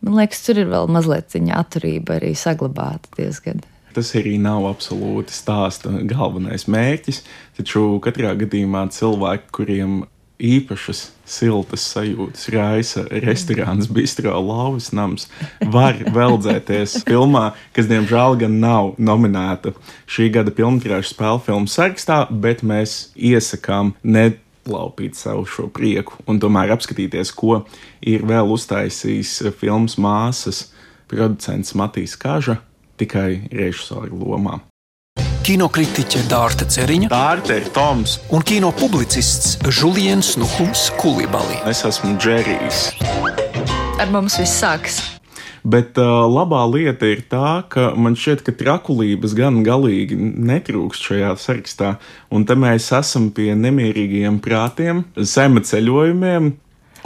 Man 0.00 0.16
liekas, 0.16 0.40
tur 0.46 0.62
ir 0.62 0.70
vēl 0.72 0.88
mazliet 0.96 1.36
viņa 1.36 1.60
atturība 1.60 2.16
arī 2.16 2.32
saglabāta 2.38 3.12
diezgan. 3.18 3.60
Tas 3.96 4.10
arī 4.18 4.34
nav 4.36 4.66
absolūti 4.68 5.32
stāsta 5.32 5.88
galvenais 6.04 6.66
mērķis, 6.68 7.22
taču 7.56 7.94
katrā 8.04 8.34
gadījumā 8.36 8.82
cilvēki, 8.92 9.48
kuriem 9.56 10.02
īpašas 10.36 11.00
siltas 11.24 11.86
sajūtas 11.94 12.50
raisa 12.52 13.06
restorāns, 13.24 13.88
bistro, 13.88 14.34
lauvas 14.36 14.90
nams, 14.92 15.30
var 15.72 15.96
veldzēties 16.12 16.98
filmā, 17.08 17.54
kas 17.72 17.88
diemžēl 17.88 18.36
gan 18.44 18.60
nav 18.60 18.92
nominēta 19.00 19.72
šī 20.04 20.28
gada 20.36 20.52
filmu 20.52 20.84
spēļu 20.84 21.42
filmu 21.48 21.72
sarakstā, 21.72 22.26
bet 22.30 22.60
mēs 22.60 23.14
iesakām 23.16 23.94
ne 24.04 24.28
laupīt 24.68 25.16
savu 25.16 25.48
šo 25.48 25.70
prieku 25.72 26.20
un 26.28 26.42
tomēr 26.42 26.76
apskatīties, 26.76 27.32
ko 27.32 27.62
ir 28.04 28.28
vēl 28.28 28.52
uztaisījis 28.52 29.38
filmas 29.56 29.96
māsas 29.96 30.66
producents 31.08 31.72
Matīs 31.78 32.18
Kaža 32.20 32.60
tikai 32.98 33.48
režisora 33.52 34.10
lomā. 34.12 34.60
Kinokritiķe 35.46 36.24
Dārta 36.30 36.66
Ceriņa 36.66 37.08
Tārta 37.12 37.54
ir 37.60 37.68
Toms, 37.74 38.16
un 38.34 38.42
kino 38.42 38.72
publicists 38.74 39.54
Julians 39.70 40.32
Nuhums 40.40 40.88
Kulibalī. 40.98 41.60
es 41.70 41.84
esmu 41.86 42.16
Džerijs. 42.18 42.88
Ar 44.02 44.10
mums 44.10 44.38
viss 44.40 44.58
sākas. 44.62 44.98
Bet 45.66 45.98
uh, 45.98 46.26
labā 46.30 46.60
lieta 46.70 47.06
ir 47.10 47.24
tā, 47.30 47.62
ka 47.70 47.88
man 47.98 48.14
šķiet, 48.18 48.42
ka 48.46 48.52
trakulības 48.54 49.32
gan 49.38 49.62
galīgi 49.66 50.14
netrūkst 50.18 51.08
šajā 51.08 51.32
sarakstā. 51.42 51.96
Un 52.30 52.44
te 52.46 52.54
mēs 52.54 52.90
esam 52.94 53.30
pie 53.34 53.50
nemierīgiem 53.58 54.38
prātiem, 54.42 55.02
zema 55.18 55.62
ceļojumiem. 55.66 56.52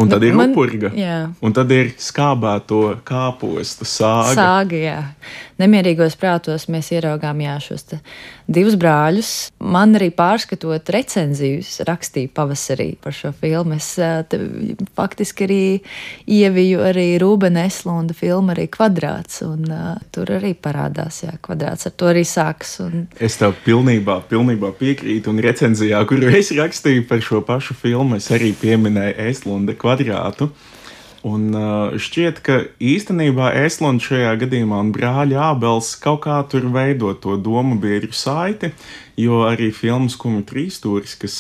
Un 0.01 0.09
tad 0.09 0.23
ir 0.25 0.33
Man- 0.37 0.53
upurga. 0.55 0.89
jā. 0.97 1.31
Un 1.45 1.53
tad 1.53 1.73
ir 1.77 1.91
skābēto 2.01 3.01
kāpostu 3.05 3.85
sāga. 3.85 4.37
Sāga, 4.37 4.77
jā. 4.81 5.01
Nemierīgos 5.61 6.17
prātos 6.21 6.67
mēs 6.73 6.91
ieraugām 6.95 7.43
jā, 7.45 7.57
šos 7.63 7.87
divus 8.51 8.77
brāļus. 8.81 9.33
Man 9.61 9.95
arī 9.99 10.11
pārskatot 10.15 10.89
recenzijas, 10.95 11.81
rakstīja 11.87 12.33
pavasarī 12.35 12.95
par 13.03 13.15
šo 13.17 13.33
filmu. 13.37 13.77
Es 13.77 13.93
te 14.31 14.41
faktiski 14.99 15.47
arī 15.47 15.61
ieviju 16.31 16.83
arī 16.89 17.07
Rūbena 17.21 17.67
Eslunda 17.69 18.17
filmu, 18.17 18.55
arī 18.55 18.67
kvadrāts. 18.73 19.43
Un, 19.47 19.69
uh, 19.69 20.01
tur 20.15 20.33
arī 20.39 20.55
parādās, 20.55 21.23
jā, 21.27 21.37
kvadrāts 21.45 21.91
ar 21.91 21.97
to 21.97 22.11
arī 22.11 22.25
sāks. 22.29 22.79
Un, 22.85 23.07
Es 23.21 23.37
tev 23.41 23.55
pilnībā, 23.67 24.21
pilnībā 24.31 24.73
piekrītu. 24.79 25.31
Un 25.31 25.45
recenzijā, 25.45 26.01
kuru 26.09 26.33
es 26.41 26.53
rakstīju 26.57 27.07
par 27.11 27.23
šo 27.25 27.45
pašu 27.47 27.77
filmu, 27.79 28.19
es 28.21 28.31
arī 28.35 28.53
pieminēju 28.57 29.19
Eslunda 29.31 29.77
kvadrātu. 29.79 30.51
Un 31.27 31.51
uh, 31.53 31.93
šķiet, 32.01 32.39
ka 32.41 32.55
īstenībā 32.81 33.51
Eslunds 33.61 34.07
šajā 34.09 34.33
gadījumā 34.41 34.79
un 34.87 34.93
brāļa 34.95 35.51
Ābels 35.51 35.93
kaut 36.01 36.23
kā 36.25 36.39
tur 36.49 36.65
veido 36.73 37.13
to 37.13 37.35
domu 37.37 37.77
biedru 37.81 38.15
saiti, 38.17 38.71
jo 39.21 39.43
arī 39.45 39.69
filmas 39.77 40.17
Kumja 40.17 40.47
trīsstūris, 40.49 41.19
kas 41.21 41.35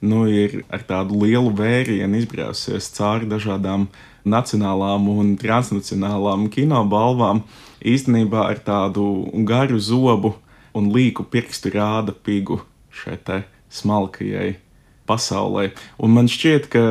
nu, 0.00 0.24
ir 0.24 0.62
ar 0.72 0.86
tādu 0.88 1.20
lielu 1.20 1.52
vērienu 1.52 2.22
izbrausies 2.22 2.88
cauri 2.96 3.28
dažādām 3.28 3.90
nacionālām 4.24 5.10
un 5.12 5.34
transnacionālām 5.40 6.48
kinobalvām, 6.52 7.42
īstenībā 7.84 8.46
ar 8.54 8.62
tādu 8.64 9.04
garu 9.44 9.76
zobu 9.76 10.32
un 10.76 10.88
līku 10.94 11.26
pirkstu 11.28 11.74
rāda 11.76 12.16
pigu 12.16 12.62
šai 12.88 13.44
smalkajai 13.68 14.56
pasaulē. 15.06 15.70
Un 16.00 16.16
man 16.16 16.32
šķiet, 16.32 16.70
ka 16.72 16.82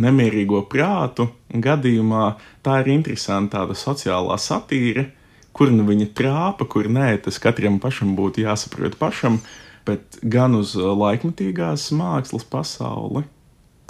nemierīgo 0.00 0.62
prātu 0.70 1.28
gadījumā 1.52 2.36
tā 2.64 2.78
ir 2.82 2.92
interesanta 2.94 3.60
tāda 3.60 3.76
sociālā 3.76 4.38
satīra, 4.40 5.06
kur 5.52 5.72
nu 5.72 5.84
viņa 5.88 6.08
trāpa, 6.16 6.66
kur 6.68 6.88
nē, 6.88 7.16
tas 7.24 7.40
katram 7.42 7.78
pašam 7.82 8.14
būtu 8.16 8.46
jāsaprot 8.46 8.96
pašam, 9.00 9.40
bet 9.86 10.18
gan 10.22 10.56
uz 10.56 10.74
laikmatīgās 10.76 11.90
mākslas 11.96 12.46
pasauli, 12.48 13.24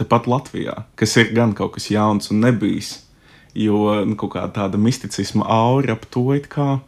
tepat 0.00 0.26
Latvijā, 0.26 0.82
kas 0.98 1.16
ir 1.20 1.32
gan 1.36 1.54
kaut 1.54 1.76
kas 1.76 1.90
jauns 1.92 2.32
un 2.32 2.42
nebijis, 2.42 2.96
jo 3.54 4.02
nu, 4.08 4.16
kaut 4.18 4.34
kā 4.34 4.46
tāda 4.54 4.80
misticisma 4.80 5.46
aura 5.46 5.94
ap 5.94 6.08
to 6.10 6.32
it 6.34 6.48
kā 6.52 6.80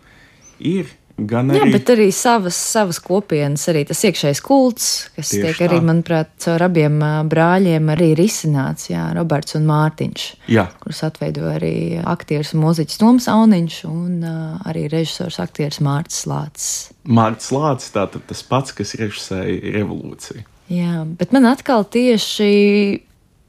ir. 0.58 0.90
Gan 1.14 1.52
jā, 1.54 1.60
arī 1.62 1.76
bet 1.76 1.90
arī 1.92 2.08
savas, 2.10 2.56
savas 2.58 2.98
kopienas, 3.02 3.68
arī 3.70 3.84
tas 3.86 4.00
iekšējais 4.08 4.40
kults, 4.42 4.86
kas 5.14 5.30
Tieši 5.30 5.44
tiek 5.44 5.58
tā. 5.60 5.66
arī, 5.68 5.76
manuprāt, 5.86 6.32
caur 6.42 6.64
abiem 6.66 6.96
brāļiem 7.30 7.92
arī 7.94 8.08
risināts, 8.18 8.88
jā, 8.90 9.04
Roberts 9.14 9.54
un 9.54 9.68
Mārtiņš. 9.68 10.24
Jā, 10.50 10.66
kurus 10.82 11.04
atveido 11.06 11.46
arī 11.52 12.02
aktieris 12.02 12.50
un 12.56 12.64
mūziķis 12.64 12.98
Toms 12.98 13.28
Auniņš 13.30 13.76
un 13.86 14.16
uh, 14.26 14.64
arī 14.66 14.88
režisors 14.90 15.38
aktieris 15.44 15.78
Mārcis 15.86 16.26
Lācis. 16.26 16.72
Mārcis 17.06 17.54
Lācis, 17.54 17.94
tātad 17.94 18.26
tas 18.26 18.42
pats, 18.50 18.74
kas 18.74 18.96
režisēja 18.98 19.76
revolūciju. 19.78 20.42
Jā, 20.74 21.04
bet 21.06 21.30
man 21.36 21.46
atkal 21.46 21.86
tieši 21.94 22.50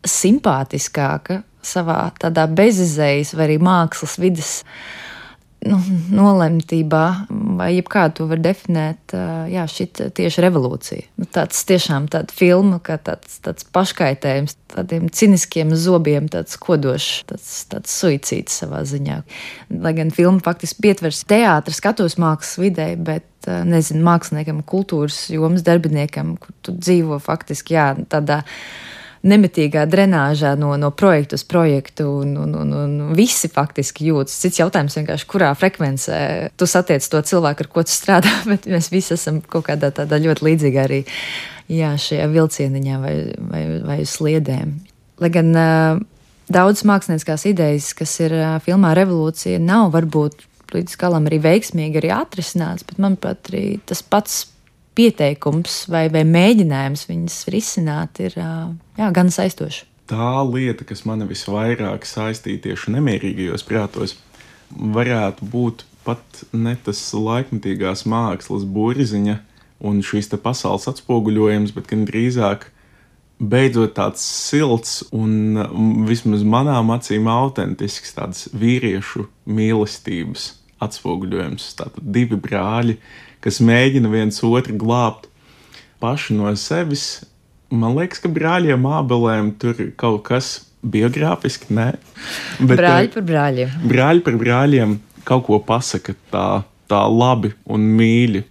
simpātiskāka 0.05 1.41
savā 1.65 2.11
tādā 2.21 2.45
bezizējas 2.51 3.33
vai 3.33 3.49
arī 3.49 3.57
mākslas 3.63 4.19
vidas 4.21 4.59
nu, 5.65 5.79
nolemtībā, 6.13 7.03
vai 7.57 7.71
jebkā 7.75 8.05
to 8.15 8.27
var 8.29 8.39
definēt, 8.43 9.15
jā, 9.51 9.65
šī 9.69 9.87
tieši 10.15 10.43
revolūcija. 10.45 11.09
Nu, 11.19 11.27
tāds 11.31 11.61
tiešām 11.67 12.07
tāds 12.13 12.35
filma, 12.37 12.79
kā 12.83 12.97
tāds, 13.01 13.39
tāds 13.45 13.67
paškaitējums, 13.75 14.57
tādiem 14.75 15.09
ciniskiem 15.13 15.73
zobiem, 15.79 16.29
tāds 16.31 16.57
kodošs, 16.61 17.25
tāds, 17.29 17.51
tāds 17.71 17.93
suicīds 17.99 18.61
savā 18.61 18.83
ziņā. 18.87 19.21
Lai 19.81 19.93
gan 19.97 20.13
filma 20.15 20.43
faktiski 20.45 20.85
pietvers 20.87 21.23
teātris, 21.29 21.81
skatos 21.81 22.19
mākslas 22.21 22.59
vidē, 22.61 22.91
bet 22.97 23.29
nezinu, 23.45 24.01
māksliniekam, 24.05 24.63
kultūras 24.65 25.27
jomas 25.33 25.65
darbiniekam, 25.65 26.35
kur 26.41 26.55
tu 26.65 26.73
dzīvo 26.77 27.19
faktiski, 27.23 27.77
jā, 27.77 27.91
tādā 28.09 28.43
nemitīgā 29.25 29.85
drenāžā 29.89 30.53
no, 30.59 30.71
no 30.79 30.91
projekta 30.95 31.39
uz 31.39 31.43
projektu, 31.47 32.07
un, 32.21 32.35
un, 32.37 32.53
un, 32.61 32.73
un 32.85 33.13
visi 33.17 33.49
faktiski 33.51 34.09
jūtas. 34.11 34.37
Cits 34.43 34.61
jautājums 34.61 34.97
vienkārši, 34.99 35.27
kurā 35.29 35.51
frekvencē 35.57 36.19
tu 36.57 36.69
satiec 36.69 37.05
to 37.09 37.21
cilvēku, 37.25 37.65
ar 37.65 37.71
ko 37.73 37.85
tu 37.87 37.93
strādā, 37.95 38.31
bet 38.51 38.69
mēs 38.69 38.91
visi 38.93 39.15
esam 39.17 39.41
kaut 39.41 39.67
kādā 39.69 39.91
tādā 39.95 40.21
ļoti 40.21 40.49
līdzīgā 40.49 40.87
arī 40.87 41.03
jā, 41.71 41.93
šajā 41.99 42.27
vilcieniņā 42.33 42.99
vai, 43.01 43.15
vai, 43.51 43.63
vai 43.85 43.99
sliedēm. 44.09 44.75
Lai 45.23 45.31
gan 45.33 45.53
uh, 45.55 46.01
daudz 46.51 46.83
mākslinieckās 46.85 47.47
idejas, 47.49 47.93
kas 47.97 48.17
ir 48.21 48.35
uh, 48.35 48.57
filmā 48.63 48.93
Revolūcija, 48.97 49.61
nav 49.63 49.93
varbūt 49.95 50.45
līdz 50.75 50.97
galam 50.99 51.29
arī 51.29 51.39
veiksmīgi 51.43 52.01
arī 52.01 52.11
atrisināts, 52.13 52.85
bet 52.87 52.99
manuprāt, 53.01 53.49
arī 53.51 53.79
tas 53.87 54.01
pats 54.03 54.43
pieteikums 54.95 55.83
vai, 55.91 56.07
vai 56.13 56.23
mēģinājums 56.27 57.05
viņas 57.09 57.39
risināt 57.53 58.21
ir 58.23 58.37
jā, 58.37 59.09
gan 59.15 59.31
saistošs. 59.33 59.83
Tā 60.05 60.43
lieta, 60.45 60.85
kas 60.85 61.01
man 61.09 61.25
visvairāk 61.25 62.05
saistīja 62.05 62.61
tieši 62.67 62.93
nemierīgajos 62.93 63.65
prātos, 63.65 64.13
varētu 64.69 65.47
būt 65.49 65.85
pat 66.05 66.43
ne 66.53 66.75
tas 66.85 67.01
laikmatīgās 67.17 68.05
mākslas 68.09 68.67
burziņa 68.69 69.39
un 69.85 70.03
šīs 70.05 70.29
pasaules 70.43 70.85
atspoguļojums, 70.91 71.73
bet 71.73 71.89
gan 71.89 72.05
drīzāk 72.05 72.69
beidzot 73.41 73.95
tāds 73.97 74.21
silts 74.23 75.01
un 75.11 76.05
vismaz 76.07 76.45
manām 76.47 76.93
acīm 76.95 77.27
autentisks 77.27 78.13
tāds 78.15 78.45
vīriešu 78.53 79.25
mīlestības 79.49 80.51
atspoguļojums. 80.85 81.69
Tātad 81.79 82.11
divi 82.15 82.37
brāļi, 82.39 82.97
kas 83.43 83.61
mēģina 83.65 84.11
viens 84.13 84.41
otru 84.45 84.77
glābt 84.81 85.29
paši 86.03 86.37
no 86.37 86.51
sevis. 86.59 87.25
Man 87.73 87.97
liekas, 87.97 88.21
ka 88.23 88.31
brāļiem 88.31 88.85
Ābelēm 88.87 89.55
tur 89.61 89.79
kaut 89.99 90.23
kas 90.29 90.55
biogrāfiski, 90.85 91.73
nē. 91.73 91.91
Bet, 92.69 92.77
brāļi 92.77 93.13
par 93.15 93.27
brāļiem. 93.29 93.77
Brāļi 93.89 94.25
par 94.25 94.41
brāļiem 94.41 94.99
kaut 95.25 95.47
ko 95.47 95.59
pasaka 95.65 96.13
tā, 96.33 96.49
tā 96.91 97.01
labi 97.09 97.55
un 97.65 97.87
mīļi. 97.97 98.45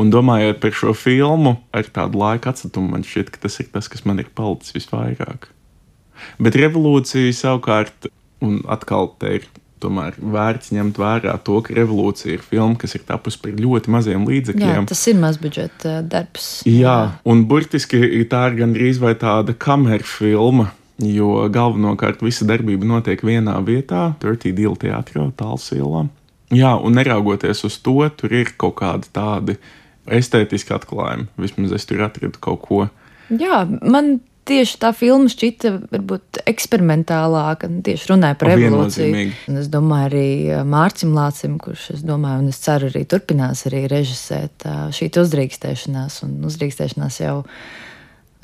Un 0.00 0.12
domājot 0.12 0.60
par 0.62 0.74
šo 0.76 0.92
filmu, 0.94 1.56
ar 1.74 1.88
tādu 1.90 2.20
laika 2.20 2.52
atstatumu, 2.52 2.92
man 2.92 3.02
šķiet, 3.04 3.32
ka 3.34 3.40
tas 3.42 3.58
ir 3.58 3.66
tas, 3.72 3.88
kas 3.90 4.04
man 4.06 4.22
ir 4.22 4.28
palicis 4.38 4.76
visvairāk. 4.76 5.48
Bet 6.38 6.56
revolūcija 6.60 7.32
savukārt, 7.34 8.06
un 8.44 8.60
atkal 8.70 9.10
te 9.20 9.34
ir 9.40 9.48
tomēr 9.80 10.16
vērts 10.20 10.72
ņemt 10.76 11.00
vērā 11.00 11.36
to, 11.46 11.60
ka 11.64 11.74
revolūcija 11.76 12.36
ir 12.36 12.44
filma, 12.44 12.78
kas 12.80 12.96
ir 12.98 13.04
tapusi 13.08 13.40
par 13.42 13.56
ļoti 13.56 13.94
maziem 13.94 14.26
līdzekļiem. 14.28 14.82
Jā, 14.82 14.84
tas 14.90 15.06
ir 15.10 15.18
mazbudžeta 15.20 15.94
darbs. 16.06 16.50
Jā, 16.68 16.98
un 17.28 17.46
burtiski 17.50 18.22
tā 18.30 18.46
ir 18.50 18.60
gandrīz 18.60 19.00
vai 19.02 19.16
tāda 19.18 19.56
kameru 19.56 20.06
filma. 20.06 20.70
Jo 21.00 21.46
galvenokārt 21.48 22.20
visa 22.20 22.44
darbība 22.44 22.84
notiek 22.84 23.22
vienā 23.24 23.54
vietā, 23.64 24.10
Dirty 24.20 24.52
Deal 24.52 24.74
teātrī, 24.76 25.22
Tālsīlā. 25.38 26.04
Jā, 26.52 26.74
un 26.76 26.98
neraugoties 26.98 27.62
uz 27.64 27.78
to, 27.80 28.02
tur 28.18 28.34
ir 28.34 28.50
kaut 28.60 28.76
kādi 28.82 29.08
tādi 29.14 29.56
estētiski 30.10 30.74
atklājumi. 30.76 31.30
Vismaz 31.40 31.72
es 31.78 31.86
tur 31.88 32.02
atradu 32.04 32.40
kaut 32.42 32.60
ko. 32.66 32.80
Jā, 33.30 33.62
man 33.80 34.18
tieši 34.50 34.78
tā 34.82 34.90
filma 34.96 35.30
šķita 35.30 35.72
varbūt 35.92 36.40
eksperimentālāka, 36.50 37.70
tieši 37.86 38.10
runāja 38.10 38.38
par 38.40 38.52
revolūciju. 38.52 39.22
Un 39.50 39.60
es 39.62 39.70
domāju 39.72 40.08
arī 40.10 40.26
Mārcim 40.68 41.14
Lācim, 41.16 41.56
kurš, 41.62 41.90
es 41.98 42.04
domāju, 42.06 42.44
un 42.44 42.52
es 42.52 42.60
ceru 42.64 42.90
arī 42.90 43.04
turpinās 43.08 43.64
arī 43.70 43.84
režisēt 43.90 44.66
šī 44.96 45.10
uzdrīkstēšanās, 45.22 46.20
un 46.26 46.36
uzdrīkstēšanās 46.50 47.20
jau, 47.22 47.36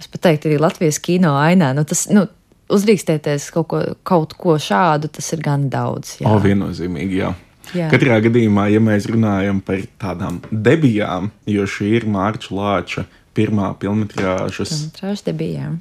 es 0.01 0.11
pat 0.13 0.29
teiktu, 0.29 0.51
arī 0.51 0.63
Latvijas 0.63 1.01
kino 1.03 1.37
ainā. 1.41 1.75
Nu, 1.77 1.87
tas, 1.89 2.07
nu, 2.13 2.29
Uzdrīkstēties 2.67 3.45
kaut 3.55 3.69
ko, 3.71 3.81
kaut 4.03 4.33
ko 4.35 4.57
šādu, 4.59 5.07
tas 5.15 5.29
ir 5.37 5.43
gan 5.45 5.69
daudz. 5.71 6.17
Jā, 6.19 6.33
o, 6.33 6.41
viennozīmīgi, 6.43 7.21
jā. 7.21 7.29
Jā. 7.75 7.87
Katrā 7.91 8.19
gadījumā, 8.23 8.69
ja 8.71 8.81
mēs 8.83 9.09
runājam 9.11 9.61
par 9.65 9.85
tādām 10.03 10.41
debijām, 10.51 11.31
jo 11.51 11.67
šī 11.67 11.93
ir 12.01 12.07
Mārķa 12.11 12.55
Lāča 12.55 13.07
pirmā 13.37 13.71
filmas 13.81 14.09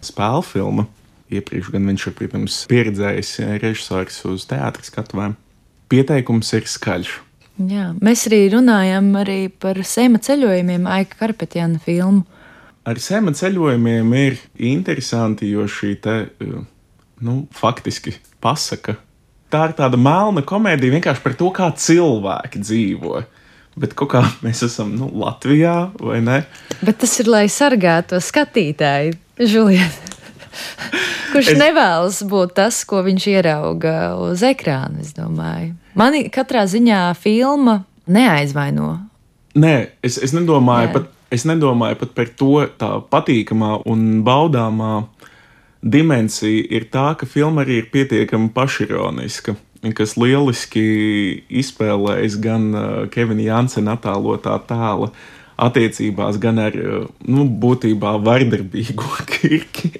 spēļu 0.06 0.46
filma. 0.46 0.88
Iepriekš 1.34 1.72
gan 1.74 1.88
viņš 1.90 2.04
ir, 2.06 2.14
protams, 2.20 2.60
pieredzējis 2.70 3.32
režisors 3.64 4.20
uz 4.30 4.46
teātras 4.50 4.92
skatuvēm. 4.92 5.34
Pieteikums 5.90 6.52
ir 6.54 6.68
skaļš. 6.70 7.16
Jā, 7.56 7.90
mēs 8.04 8.26
arī 8.28 8.42
runājam 8.52 9.14
arī 9.16 9.40
par 9.50 9.80
sēma 9.80 10.20
ceļojumiem, 10.22 10.86
Aika 10.92 11.22
Karpetjana 11.22 11.80
filmu. 11.82 12.26
Ar 12.86 13.00
sēma 13.02 13.32
ceļojumiem 13.34 14.12
ir 14.20 14.38
interesanti, 14.70 15.48
jo 15.56 15.64
šī 15.66 15.94
te, 16.04 16.18
nu, 17.24 17.38
faktiski 17.56 18.14
pasaka. 18.44 18.98
Tā 19.50 19.70
ir 19.70 19.76
tāda 19.78 19.98
melna 19.98 20.44
komēdija 20.46 20.98
vienkārši 20.98 21.24
par 21.24 21.38
to, 21.40 21.50
kā 21.56 21.72
cilvēki 21.80 22.62
dzīvo. 22.62 23.24
Bet 23.75 23.96
kā 24.00 24.22
mēs 24.39 24.63
esam 24.63 24.94
nu, 24.96 25.10
Latvijā, 25.20 25.91
vai 26.00 26.22
ne? 26.24 26.41
Bet 26.79 27.01
tas 27.03 27.12
ir, 27.20 27.27
lai 27.32 27.46
sargātu 27.51 28.22
skatītāju, 28.24 29.17
Žuliet. 29.36 30.13
Kurš 31.34 31.51
es... 31.51 31.60
nevēlas 31.60 32.22
būt 32.29 32.53
tas, 32.55 32.77
ko 32.88 33.01
viņš 33.03 33.25
ierauga 33.34 33.96
uz 34.24 34.46
ekrāna, 34.48 35.03
es 35.03 35.12
domāju. 35.17 35.74
Mani 36.00 36.29
katrā 36.32 36.63
ziņā 36.72 37.01
filma 37.20 37.82
neaizvaino. 38.08 38.94
Nē, 39.60 39.75
es, 40.03 40.22
es, 40.24 40.32
nedomāju, 40.36 40.94
pat, 40.96 41.12
es 41.36 41.44
nedomāju 41.48 42.00
pat 42.00 42.15
par 42.15 42.32
to 42.39 42.63
tā 42.79 42.91
patīkamā 43.12 43.82
un 43.91 44.24
baudāmā 44.24 44.94
dimensija 45.84 46.64
ir 46.72 46.88
tā, 46.92 47.11
ka 47.20 47.27
filma 47.27 47.64
arī 47.64 47.81
ir 47.83 47.92
pietiekami 47.92 48.51
pašironiska 48.55 49.55
kas 49.94 50.16
lieliski 50.18 50.86
izspēlējis 51.62 52.38
gan 52.42 52.70
Kevina 53.14 53.46
Jansena 53.52 53.98
attēlotā 54.00 54.58
tēla 54.70 55.12
attiecībās, 55.62 56.40
gan 56.42 56.60
ar 56.60 56.74
nu, 56.76 57.46
būtībā 57.48 58.16
vardarbīgo 58.24 59.12
kirki 59.32 59.94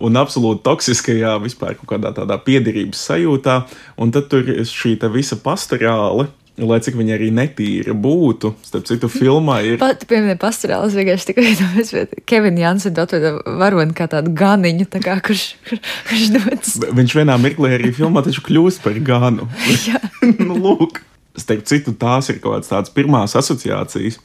un 0.00 0.16
absolūti 0.20 0.64
toksiskajā, 0.66 1.36
vispār 1.42 1.76
kaut 1.80 1.90
kādā 1.96 2.12
tādā 2.16 2.38
piederības 2.40 3.02
sajūtā. 3.10 3.60
Un 4.00 4.12
tad 4.14 4.30
tur 4.32 4.48
ir 4.54 4.64
šī 4.68 4.96
visa 5.12 5.38
pastorāla 5.40 6.28
lai 6.64 6.78
cik 6.80 6.96
viņa 6.96 7.16
arī 7.16 7.28
netīra 7.34 7.92
būtu. 7.92 8.52
Starp 8.64 8.86
citu, 8.88 9.10
filmā 9.12 9.58
ir. 9.66 9.78
Pat 9.80 10.06
pieminēja 10.08 10.38
pastorālis 10.40 10.96
vienkārši 10.96 11.28
tikai 11.30 11.50
tāpēc, 11.58 11.92
ka 11.92 12.22
Kevina 12.32 12.64
Jansena 12.64 13.04
atveda 13.04 13.34
varoni 13.60 13.96
kā 13.96 14.08
tādu 14.12 14.32
ganiņu, 14.36 14.88
tā 14.92 15.02
kā 15.04 15.18
kurš, 15.24 15.48
kur, 15.68 15.82
kurš 16.08 16.30
dodas. 16.36 16.76
Viņš 16.96 17.16
vienā 17.18 17.36
mirklī 17.42 17.74
arī 17.76 17.92
filmā 17.96 18.24
taču 18.24 18.44
kļūst 18.46 18.84
par 18.86 18.96
ganu. 19.04 19.48
nu, 20.46 20.56
lūk. 20.56 21.02
Starp 21.36 21.66
citu, 21.68 21.92
tās 21.92 22.30
ir 22.32 22.40
kaut 22.40 22.54
kādas 22.54 22.72
tādas 22.72 22.94
pirmās 22.94 23.36
asociācijas. 23.36 24.16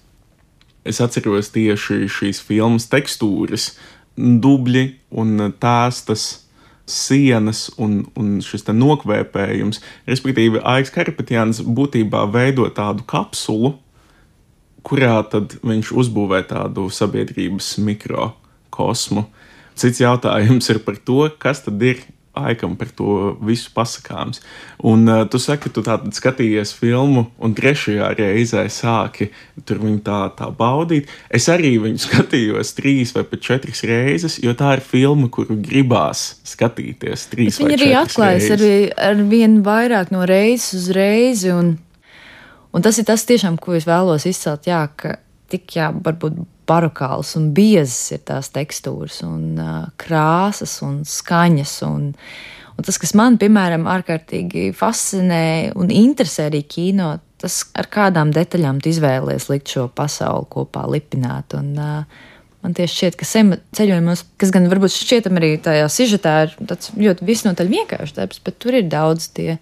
Es 0.88 1.02
atceros 1.04 1.52
tieši 1.54 2.08
šīs 2.10 2.40
filmas 2.42 2.88
tekstūras, 2.90 3.74
dubļi 4.16 4.86
un 5.20 5.52
tēstas 5.62 6.41
sienas 6.92 7.70
un, 7.82 8.04
un 8.20 8.40
šis 8.46 8.68
nokvēpējums. 8.70 9.82
Respektīvi, 10.10 10.62
Aiks 10.64 10.94
Karpetjans 10.94 11.62
būtībā 11.66 12.26
veido 12.34 12.68
tādu 12.76 13.06
kapsulu, 13.08 13.76
kurā 14.86 15.20
tad 15.32 15.58
viņš 15.64 15.92
uzbūvē 16.04 16.44
tādu 16.50 16.90
sabiedrības 16.94 17.76
mikrokosmu. 17.86 19.28
Cits 19.78 20.02
jautājums 20.02 20.68
ir 20.74 20.82
par 20.86 20.98
to, 21.00 21.24
kas 21.42 21.64
tad 21.66 21.82
ir 21.86 22.02
Aikam 22.32 22.78
par 22.80 22.88
to 22.96 23.36
visu 23.44 23.68
pasakāms. 23.76 24.40
Un 24.88 25.04
uh, 25.10 25.26
tu 25.28 25.40
saki, 25.42 25.66
ka 25.66 25.72
tu 25.76 25.82
tātad 25.84 26.16
skatījies 26.16 26.72
filmu, 26.78 27.26
un 27.44 27.56
trešajā 27.58 28.08
reizē 28.16 28.64
sāki 28.72 29.28
tur 29.68 29.82
viņu 29.84 30.00
tā, 30.06 30.20
tā 30.38 30.48
baudīt. 30.56 31.12
Es 31.28 31.50
arī 31.52 31.74
viņu 31.84 32.04
skatījos 32.06 32.72
trīs 32.78 33.12
vai 33.18 33.26
pat 33.28 33.44
četras 33.44 33.84
reizes, 33.88 34.40
jo 34.44 34.56
tā 34.56 34.78
ir 34.78 34.84
filma, 34.86 35.28
kuru 35.34 35.60
gribās 35.60 36.38
skatīties 36.48 37.28
trīs 37.34 37.60
Bet 37.60 37.68
vai 37.68 37.76
četras 37.76 37.82
reizes. 37.82 37.82
Viņa 37.82 37.82
arī 37.82 37.92
atklājas 38.06 38.54
ar, 38.56 38.66
ar 39.10 39.26
vien 39.34 39.60
vairāk 39.66 40.16
no 40.16 40.24
reizes 40.30 40.78
uz 40.80 40.88
reizi, 40.96 41.52
un, 41.52 41.76
un 42.72 42.88
tas 42.88 43.02
ir 43.02 43.12
tas 43.12 43.28
tiešām, 43.28 43.60
ko 43.60 43.76
es 43.76 43.90
vēlos 43.90 44.30
izcelt, 44.30 44.72
jā, 44.72 44.86
ka 44.96 45.18
tik 45.52 45.78
jā, 45.78 45.92
varbūt 45.94 46.40
barokāls 46.70 47.36
un 47.40 47.52
biezas 47.56 48.16
ir 48.16 48.24
tās 48.28 48.52
tekstūras, 48.56 49.22
un 49.28 49.60
uh, 49.60 49.84
krāsas 50.02 50.78
un 50.86 51.02
skaņas. 51.08 51.76
Un, 51.88 52.12
un 52.76 52.88
tas, 52.88 53.00
kas 53.02 53.16
man, 53.18 53.40
piemēram, 53.42 53.90
ārkārtīgi 53.92 54.72
fascinē 54.78 55.44
un 55.80 55.94
interesē 55.94 56.50
arī 56.52 56.64
kino, 56.70 57.14
tas, 57.42 57.64
ar 57.78 57.90
kādām 57.92 58.34
detaļām 58.36 58.82
tu 58.82 58.92
izvēlējies 58.94 59.50
likt 59.52 59.74
šo 59.76 59.88
pasauli 59.96 60.52
kopā 60.54 60.88
lipināt. 60.92 61.58
Un, 61.60 61.74
uh, 61.80 62.28
Man 62.62 62.76
tieši 62.78 62.94
šķiet, 62.94 63.16
ka 63.18 63.26
ceļojumos, 63.74 64.20
kas 64.38 64.52
gan 64.54 64.68
varbūt 64.70 64.94
šķietam 64.94 65.40
arī 65.40 65.56
tajā 65.66 65.88
sižetā, 65.90 66.34
ir 66.46 66.52
tāds 66.70 66.92
ļoti 66.94 67.26
visnotaļ 67.26 67.72
vienkāršs 67.72 68.14
darbs, 68.20 68.38
bet 68.46 68.60
tur 68.62 68.78
ir 68.78 68.86
daudz 68.86 69.32
tie, 69.34 69.56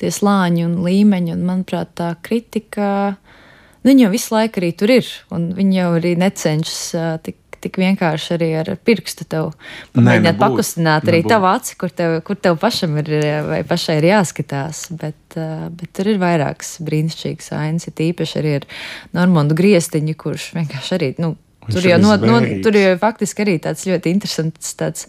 tie 0.00 0.08
slāņi 0.08 0.64
un 0.64 0.78
līmeņi, 0.86 1.34
un 1.36 1.42
manuprāt, 1.44 1.92
tā 2.00 2.14
kritika 2.24 2.86
nu, 3.10 3.39
viņi 3.86 4.06
jau 4.06 4.10
visu 4.12 4.34
laiku 4.36 4.60
arī 4.62 4.72
tur 4.76 4.92
ir, 4.94 5.12
un 5.34 5.50
viņi 5.56 5.78
jau 5.80 5.90
arī 5.98 6.14
necenšas 6.20 6.80
tik, 7.26 7.36
tik 7.60 7.76
vienkārši 7.80 8.32
arī 8.36 8.48
ar 8.62 8.70
pirkstu 8.88 9.26
tev 9.28 9.50
pamēģināt 9.96 10.40
pakustināt 10.40 11.08
arī 11.10 11.22
tavu 11.28 11.50
aci, 11.50 11.76
kur 11.80 11.92
tev, 11.92 12.16
kur 12.26 12.38
tev 12.40 12.56
pašam 12.60 12.96
ir 13.02 13.10
vai 13.48 13.60
pašai 13.68 13.98
ir 14.00 14.08
jāskatās. 14.12 14.86
Bet, 15.00 15.20
bet 15.36 15.92
tur 15.96 16.14
ir 16.14 16.22
vairākas 16.22 16.78
brīnišķīgas 16.86 17.52
ainas, 17.58 17.88
ir 17.88 17.96
tīpaši 18.00 18.40
arī 18.40 18.56
ar 18.62 18.68
Normandu 19.16 19.58
Griestiņu, 19.60 20.16
kurš 20.20 20.50
vienkārši 20.56 20.96
arī, 20.96 21.12
nu, 21.20 21.34
Tur 21.70 21.86
jau, 21.86 21.98
no, 22.02 22.16
no, 22.20 22.40
tur 22.64 22.76
jau 22.78 22.94
faktiski 23.00 23.44
arī 23.44 23.56
tāds 23.62 23.86
ļoti 23.88 24.12
interesants, 24.14 24.74
tāds, 24.78 25.06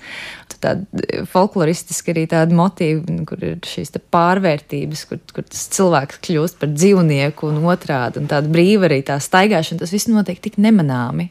tāda 0.61 1.25
folkloristiski 1.31 2.13
arī 2.13 2.25
tāda 2.31 2.55
motīva, 2.55 3.17
kur 3.29 3.43
ir 3.45 3.59
šīs 3.65 3.93
pārvērtības, 4.13 5.03
kur, 5.09 5.21
kur 5.33 5.47
tas 5.47 5.67
cilvēks 5.75 6.21
kļūst 6.27 6.61
par 6.61 6.71
dzīvnieku 6.73 7.49
un 7.49 7.61
otrādi, 7.71 8.21
un 8.21 8.31
tāda 8.31 8.51
brīva 8.51 8.89
arī 8.89 9.01
tā 9.07 9.17
staigāšana, 9.21 9.81
tas 9.81 9.93
viss 9.95 10.11
notiek 10.11 10.41
tik 10.43 10.59
nemanāmi. 10.61 11.29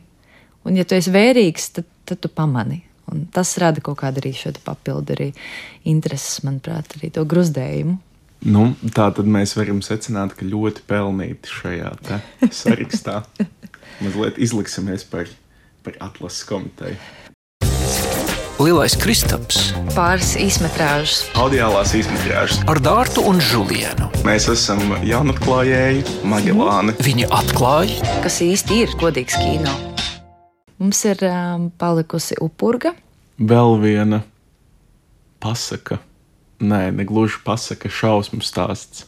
Un, 0.67 0.77
ja 0.77 0.85
tu 0.85 0.99
esi 0.99 1.13
vērīgs, 1.15 1.73
tad, 1.79 1.89
tad 2.09 2.21
tu 2.25 2.33
pamani. 2.33 2.83
Un 3.11 3.25
tas 3.35 3.57
rada 3.59 3.83
kaut 3.83 3.99
kādu 4.03 4.23
arī 4.23 4.31
šo 4.37 4.53
papildu 4.65 5.17
arī 5.17 5.31
intereses, 5.89 6.45
manuprāt, 6.47 6.95
arī 6.99 7.11
to 7.15 7.25
gruzdējumu. 7.27 7.97
Nu, 8.41 8.71
tā 8.97 9.11
tad 9.13 9.27
mēs 9.29 9.53
varam 9.59 9.83
secināt, 9.85 10.33
ka 10.39 10.47
ļoti 10.49 10.85
pelnīti 10.89 11.51
šajā 11.59 11.91
sarakstā. 12.49 13.21
Mazliet 14.01 14.39
izliksimies 14.39 15.05
par, 15.05 15.29
par 15.85 15.97
atlases 16.01 16.45
komiteju. 16.49 16.97
Lielais 18.61 18.93
Kristaps, 19.01 19.71
Pāris 19.97 20.35
īsmetrāžas. 20.37 21.23
Audiālās 21.41 21.95
izmetrāžas. 21.97 22.59
ar 22.69 22.77
Dārtu 22.85 23.23
un 23.25 23.41
Žulienu. 23.41 24.11
Mēs 24.27 24.51
esam 24.53 24.83
jaunatklājēji, 25.01 26.05
Magelāni. 26.29 26.93
Viņi 27.01 27.25
atklāja, 27.33 27.97
Kas 28.21 28.37
īsti 28.45 28.83
ir 28.85 28.93
godīgs 29.01 29.39
kino? 29.41 29.73
Mums 30.81 31.01
ir 31.09 31.25
um, 31.25 31.71
palikusi 31.81 32.37
upurga. 32.41 32.93
Vēl 33.41 33.79
viena 33.81 34.21
pasaka. 35.41 35.99
Nē, 36.61 36.91
ne 36.93 37.05
gluži 37.09 37.41
pasaka, 37.45 37.89
šausmu 37.89 38.45
stāsts. 38.45 39.07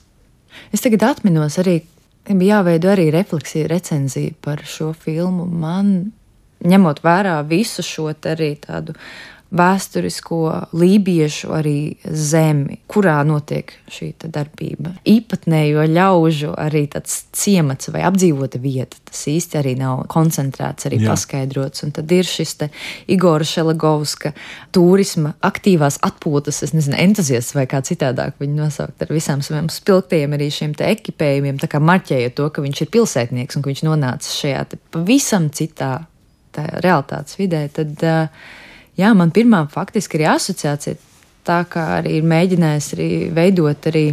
Es 0.72 0.80
tagad 0.80 1.04
atminos 1.10 1.58
arī, 1.60 1.82
bija 2.28 2.60
jāveido 2.60 2.92
arī 2.92 3.08
refleksija, 3.10 3.66
recenzija 3.70 4.34
par 4.44 4.62
šo 4.68 4.92
filmu. 4.94 5.46
Man, 5.46 6.12
ņemot 6.62 7.02
vērā 7.02 7.40
visu 7.48 7.82
šo 7.82 8.10
arī 8.12 8.54
tādu 8.62 8.94
vēsturisko 9.52 10.38
lībiešu 10.76 11.52
arī 11.52 11.76
zemi, 12.08 12.78
kurā 12.90 13.18
notiek 13.28 13.72
šī 13.92 14.12
darbība. 14.22 14.94
Īpatnējo 15.08 15.84
ļaužu 15.92 16.52
arī 16.58 16.86
tāds 16.92 17.18
ciemats 17.36 17.90
vai 17.92 18.04
apdzīvota 18.08 18.60
vieta. 18.62 18.96
Tas 19.08 19.24
īsti 19.28 19.58
arī 19.60 19.74
nav 19.80 20.06
koncentrēts, 20.12 20.88
arī 20.88 21.02
Jā. 21.02 21.12
paskaidrots. 21.12 21.84
Un 21.86 21.92
tad 21.96 22.12
ir 22.12 22.28
šis 22.28 22.56
Igora 23.12 23.44
Šelegovska 23.48 24.32
turisma 24.72 25.34
aktīvās 25.44 25.98
atpūtas, 26.04 26.62
es 26.64 26.74
nezinu, 26.76 26.96
entuziasts 27.00 27.56
vai 27.56 27.66
kā 27.70 27.82
citādāk 27.84 28.40
viņu 28.40 28.56
nosaukt 28.60 29.04
ar 29.04 29.12
visām 29.12 29.42
saviem 29.44 29.68
spilgtajiem 29.72 30.36
arī 30.36 30.48
šiem 30.52 30.76
te 30.78 30.88
ekipējumiem, 30.92 31.60
tā 31.60 31.68
kā 31.72 31.80
marķējot 31.82 32.36
to, 32.38 32.48
ka 32.52 32.64
viņš 32.64 32.84
ir 32.84 32.92
pilsētnieks 32.94 33.58
un 33.58 33.64
ka 33.64 33.72
viņš 33.72 33.84
nonāca 33.88 34.32
šajā 34.36 34.64
pavisam 34.94 35.48
citā 35.52 35.92
tā 36.52 36.66
realitātes 36.84 37.38
vidē, 37.40 37.64
tad 37.72 38.04
uh, 38.04 38.50
jā, 38.98 39.12
man 39.16 39.30
pirmā 39.34 39.64
faktiski 39.72 40.18
ir 40.20 40.28
asociācija. 40.34 40.96
Tā 41.42 41.64
kā 41.66 41.84
arī 41.98 42.18
ir 42.20 42.26
mēģinājis 42.30 42.92
arī 42.94 43.08
veidot 43.34 43.88
arī 43.90 44.04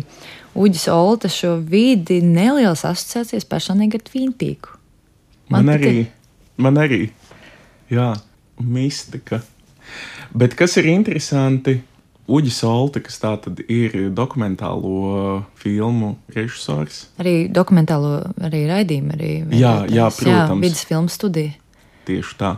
Uģis 0.59 0.87
Olta 0.89 1.29
šo 1.29 1.57
vidi, 1.61 2.21
nelielas 2.25 2.81
asociācijas 2.89 3.45
personīgi 3.45 3.99
ar 3.99 4.05
Tvīnpīku. 4.07 4.71
Man, 5.49 5.65
Man 5.65 5.75
arī, 5.75 5.91
patīk. 5.91 6.07
man 6.57 6.77
arī, 6.81 7.01
jā, 7.93 8.07
mistika. 8.59 9.41
Bet 10.33 10.55
kas 10.57 10.75
ir 10.81 10.89
interesanti, 10.89 11.79
Uģis 12.29 12.59
Olte, 12.69 13.01
kas 13.01 13.15
tā 13.21 13.31
tad 13.41 13.61
ir 13.73 13.95
dokumentālo 14.13 15.43
filmu 15.57 16.11
režisors, 16.35 17.07
Arī 17.17 17.47
dokumentālo 17.49 18.19
arī 18.45 18.65
raidījumu. 18.69 19.15
Arī 19.17 19.31
Jā, 19.57 19.71
jā, 19.89 20.09
protams. 20.13 20.49
Jā, 20.53 20.59
vidas 20.61 20.83
filmu 20.85 21.09
studija. 21.09 21.53
tieši 22.05 22.35
tā. 22.37 22.51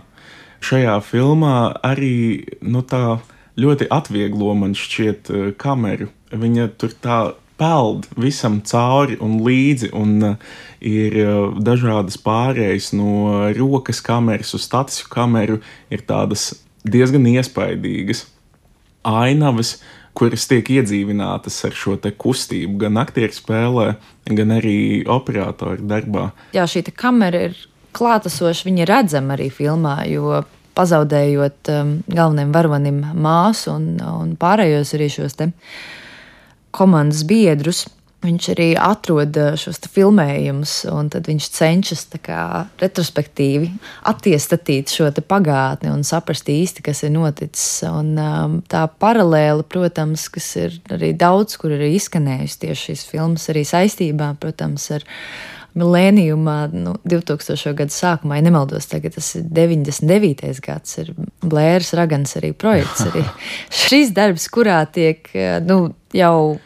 Šajā 0.62 1.00
filmā 1.04 1.56
arī 1.86 2.45
nu, 2.62 2.84
tā 2.86 3.19
ļoti 3.60 3.89
atvieglo 3.91 4.54
man 4.58 4.76
šķiet 4.78 5.32
eh, 5.32 5.47
kameru. 5.58 6.12
Viņa 6.32 6.67
tur 6.80 6.93
tā 7.04 7.21
peld 7.62 8.08
visam 8.17 8.60
cauri 8.65 9.17
un 9.21 9.38
līdzi, 9.45 9.91
un 9.93 10.13
uh, 10.26 10.52
ir 10.82 11.17
uh, 11.21 11.58
dažādas 11.62 12.17
pārējas 12.17 12.89
no 12.97 13.52
rokas 13.54 14.02
kameras 14.02 14.56
uz 14.58 14.65
staciju 14.65 15.12
kameru, 15.13 15.60
ir 15.93 16.02
tādas 16.10 16.56
diezgan 16.82 17.28
iespaidīgas 17.30 18.26
ainavas, 19.06 19.76
kuras 20.17 20.47
tiek 20.50 20.67
iedzīvinātas 20.74 21.60
ar 21.67 21.78
šo 21.78 22.00
kustību, 22.02 22.80
gan 22.82 22.97
aktieru 23.02 23.36
spēlē, 23.36 23.88
gan 24.28 24.58
arī 24.58 25.06
operatoru 25.06 25.86
darbā. 25.86 26.32
Jā, 26.58 26.65
šī 26.65 26.84
kamera 26.97 27.45
ir 27.50 27.62
klātesoša, 27.95 28.67
viņa 28.69 28.89
redzama 28.89 29.36
arī 29.38 29.49
filmā, 29.54 30.01
jo 30.10 30.41
pazaudējot 30.77 31.71
um, 31.71 31.95
galvenajam 32.08 32.54
varonim 32.56 33.01
māsu 33.21 33.75
un, 33.75 33.88
un 34.01 34.36
pārējos 34.39 34.95
arī 34.97 35.10
šos 35.12 35.39
te 35.39 35.51
komandas 36.75 37.25
biedrus. 37.27 37.88
Viņš 38.21 38.47
arī 38.54 38.67
atrod 38.77 39.38
uh, 39.41 39.56
šos 39.58 39.82
filmējumus, 39.89 40.75
un 40.93 41.08
tad 41.10 41.25
viņš 41.25 41.47
cenšas 41.56 42.04
kā 42.21 42.43
retrospektīvi 42.77 43.71
attiestatīt 44.12 44.93
šo 44.93 45.10
pagātni 45.25 45.89
un 45.89 46.06
saprast 46.06 46.51
īsti, 46.54 46.86
kas 46.86 47.01
ir 47.08 47.15
noticis. 47.15 47.82
Un, 47.89 48.13
um, 48.21 48.60
tā 48.69 48.86
paralēla, 49.01 49.65
protams, 49.65 50.27
kas 50.30 50.51
ir 50.62 50.77
arī 50.93 51.15
daudz, 51.17 51.58
kur 51.58 51.73
ir 51.73 51.88
izskanējusi 51.89 52.62
tieši 52.67 52.91
šīs 52.91 53.08
filmas, 53.10 53.49
arī 53.49 53.65
saistībā, 53.65 54.36
protams, 54.39 54.86
ar 54.99 55.08
milēnijumā, 55.77 56.57
nu, 56.75 56.95
2000. 57.07 57.73
gada 57.77 57.93
sākumā, 57.95 58.39
ja 58.39 58.45
nemaldos, 58.47 58.89
tagad 58.91 59.15
tas 59.15 59.29
ir 59.39 59.45
99. 59.47 60.49
gads, 60.65 60.97
ir 60.99 61.13
Blērs 61.43 61.93
Ragans 61.97 62.36
arī 62.39 62.51
projekts. 62.51 63.05
Arī 63.07 63.23
šis 63.84 64.12
darbs, 64.15 64.49
kurā 64.51 64.81
tiek, 64.91 65.29
nu, 65.67 65.93
jau, 66.17 66.57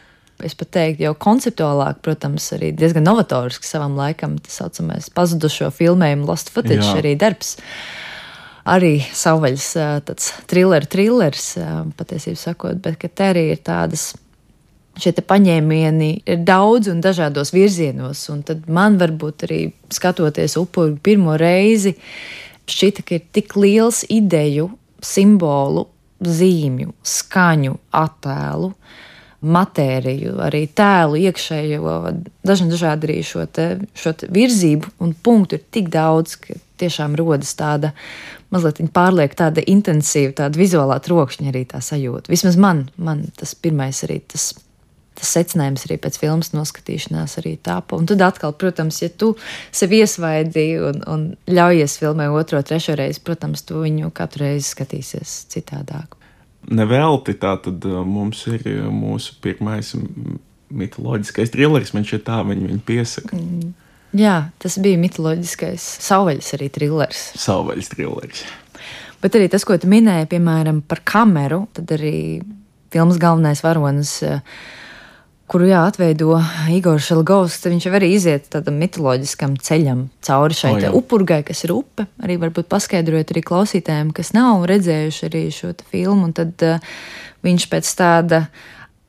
es 0.42 0.58
pat 0.58 0.72
teiktu, 0.78 1.06
jau 1.06 1.14
konceptuālāk, 1.26 2.02
protams, 2.06 2.48
arī 2.56 2.72
diezgan 2.76 3.06
novatorisks 3.06 3.70
savam 3.76 3.94
laikam, 3.98 4.40
tas 4.42 4.58
saucamais 4.62 5.08
pazudušo 5.14 5.70
filmējumu 5.76 6.26
Lost 6.26 6.50
Footage 6.54 6.82
Jā. 6.82 6.98
arī 7.02 7.14
darbs. 7.20 7.56
Arī 8.66 8.96
savvaļas 9.14 9.66
ā, 9.78 9.90
tāds 10.02 10.32
thriller, 10.50 10.82
thrillers, 10.90 11.52
ā, 11.62 11.84
patiesībā 11.94 12.40
sakot, 12.40 12.80
bet 12.82 13.04
te 13.06 13.28
arī 13.30 13.52
ir 13.52 13.60
tādas 13.62 14.10
šie 15.00 15.12
paņēmieni 15.20 16.10
ir 16.28 16.42
daudz 16.46 16.90
un 16.92 17.02
dažādos 17.04 17.52
virzienos. 17.54 18.24
Un 18.32 18.42
tad 18.46 18.66
man 18.72 18.98
varbūt 19.00 19.46
arī 19.48 19.60
skatoties 19.92 20.56
upuri 20.60 20.96
pirmo 21.02 21.36
reizi, 21.40 21.96
šķita, 22.70 23.04
ka 23.06 23.18
ir 23.18 23.26
tik 23.36 23.56
liels 23.60 24.02
ideju, 24.12 24.70
simbolu, 25.04 25.86
zīmju, 26.20 26.96
skaņu, 27.04 27.76
attēlu. 28.04 28.72
Matēriju, 29.46 30.38
arī 30.42 30.62
tēlu, 30.74 31.18
iekšējo, 31.28 31.96
dažādi, 32.48 32.70
dažādi 32.72 33.06
arī 33.06 33.16
šo, 33.22 33.44
te, 33.44 33.66
šo 33.94 34.14
te 34.16 34.26
virzību 34.32 34.94
un 35.04 35.12
punktu 35.12 35.58
ir 35.58 35.66
tik 35.76 35.90
daudz, 35.92 36.38
ka 36.40 36.56
tiešām 36.80 37.14
rodas 37.20 37.52
tāda 37.54 37.92
mazliet 38.50 38.80
pārlieku 38.96 39.38
tāda 39.38 39.62
intensīva, 39.68 40.32
tāda 40.40 40.58
vizuālā 40.58 40.96
trokšņa 41.04 41.52
arī 41.52 41.66
tā 41.68 41.82
sajūta. 41.84 42.32
Vismaz 42.32 42.58
man, 42.58 42.86
man 42.96 43.26
tas 43.36 43.54
pirmais 43.54 44.00
arī 44.08 44.18
tas 44.24 44.54
tas 45.16 45.32
secinājums 45.36 45.86
arī 45.88 45.98
pēc 46.02 46.18
filmas 46.20 46.52
noskatīšanās 46.54 47.38
arī 47.40 47.56
tāpa. 47.62 47.98
Un 47.98 48.08
tad 48.10 48.24
atkal, 48.26 48.54
protams, 48.58 49.00
ja 49.02 49.08
tu 49.08 49.32
sevi 49.74 50.02
iesvaidi 50.04 50.66
un, 50.82 51.00
un 51.08 51.26
ļaujies 51.48 51.96
filmē 52.02 52.28
otro, 52.34 52.60
trešo 52.66 52.96
reizi, 52.98 53.22
protams, 53.24 53.64
tu 53.66 53.80
viņu 53.84 54.12
katru 54.16 54.46
reizi 54.46 54.70
skatīsies 54.74 55.38
citādāk. 55.52 56.18
Nevelti 56.66 57.36
tā 57.38 57.54
tad 57.62 57.84
uh, 57.86 58.02
mums 58.06 58.42
ir 58.50 58.62
uh, 58.66 58.86
mūsu 58.90 59.36
pirmais 59.42 59.94
mitoloģiskais 60.66 61.52
trilleris, 61.54 61.92
man 61.94 62.06
šķiet 62.06 62.24
tā 62.26 62.40
viņi 62.46 62.70
viņu 62.72 62.84
piesaka. 62.86 63.38
Mm. 63.38 63.74
Jā, 64.16 64.36
tas 64.62 64.78
bija 64.82 64.98
mitoloģiskais 65.00 65.84
savvaļas 66.06 66.54
arī 66.56 66.70
trillers. 66.72 67.26
Savvaļas 67.42 67.90
trilleris. 67.92 68.44
Bet 69.22 69.36
arī 69.36 69.48
tas, 69.52 69.64
ko 69.66 69.76
tu 69.80 69.88
minēji, 69.90 70.28
piemēram, 70.30 70.82
par 70.86 71.02
kameru, 71.08 71.64
tad 71.76 71.90
arī 71.96 72.16
filmas 72.94 73.18
galvenais 73.20 73.62
varonis. 73.64 74.22
eh, 74.22 74.40
Kuru 75.46 75.68
jāatveido 75.70 76.40
Igors 76.74 77.06
Šelgovs, 77.06 77.60
tad 77.62 77.70
viņš 77.70 77.84
jau 77.86 77.92
arī 77.94 78.08
iziet 78.16 78.48
tādam 78.50 78.80
mitoloģiskam 78.82 79.52
ceļam 79.62 80.08
cauri 80.26 80.56
šai 80.58 80.72
O, 80.74 80.80
te 80.82 80.88
jā. 80.88 80.94
upurgai, 80.98 81.44
kas 81.46 81.62
ir 81.62 81.74
upe. 81.76 82.08
Arī 82.26 82.34
varbūt 82.42 82.66
paskaidrojot 82.72 83.30
arī 83.30 83.44
klausītājiem, 83.46 84.10
kas 84.16 84.32
nav 84.34 84.66
redzējuši 84.66 85.28
arī 85.28 85.44
šo 85.54 85.70
filmu. 85.92 86.26
Un 86.26 86.34
tad 86.34 86.66
uh, 86.66 86.82
viņš 87.46 87.68
pēc 87.70 87.92
tāda 88.00 88.42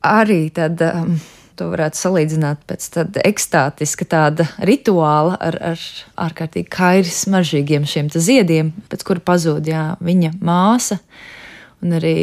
arī 0.05 0.45
tāda. 0.53 0.93
Um, 1.01 1.17
To 1.57 1.71
varētu 1.71 1.97
salīdzināt 1.97 2.59
pēc 2.69 2.83
tāda 2.93 3.21
ekstātiska 3.25 4.05
tāda 4.05 4.45
rituāla 4.61 5.39
ar, 5.41 5.55
ar 5.71 5.85
ārkārtīgi 6.27 6.69
kairi 6.69 7.09
smaržīgiem 7.09 7.87
šiem 7.89 8.11
ziediem, 8.13 8.69
pēc 8.91 9.01
kura 9.07 9.23
pazūd 9.25 9.65
jā, 9.65 9.87
viņa 9.97 10.35
māsa 10.37 10.99
un 11.81 11.97
arī 11.97 12.13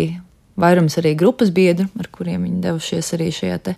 vairums 0.61 0.99
arī 1.01 1.15
grupas 1.19 1.51
biedru, 1.55 1.89
ar 1.99 2.09
kuriem 2.15 2.45
viņi 2.47 2.61
devušies 2.65 3.11
arī 3.17 3.31
šajā 3.35 3.75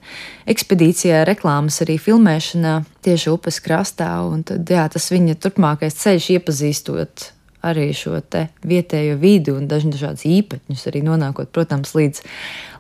ekspedīcijā, 0.52 1.22
reklāmas 1.28 1.80
arī 1.84 1.96
filmēšanā 2.02 2.74
tieši 3.06 3.32
upes 3.32 3.60
krastā. 3.64 4.10
Un 4.28 4.44
tad, 4.46 4.68
jā, 4.68 4.84
tas 4.92 5.08
viņa 5.12 5.38
turpmākais 5.40 5.96
ceļš 6.02 6.30
iepazīstot 6.36 7.30
arī 7.66 7.88
šo 7.96 8.20
vietējo 8.66 9.16
vidi 9.18 9.52
un 9.54 9.66
dažādas 9.70 10.26
īpatņus, 10.28 10.86
arī 10.90 11.02
nonākot, 11.06 11.50
protams, 11.54 11.94
līdz, 11.96 12.22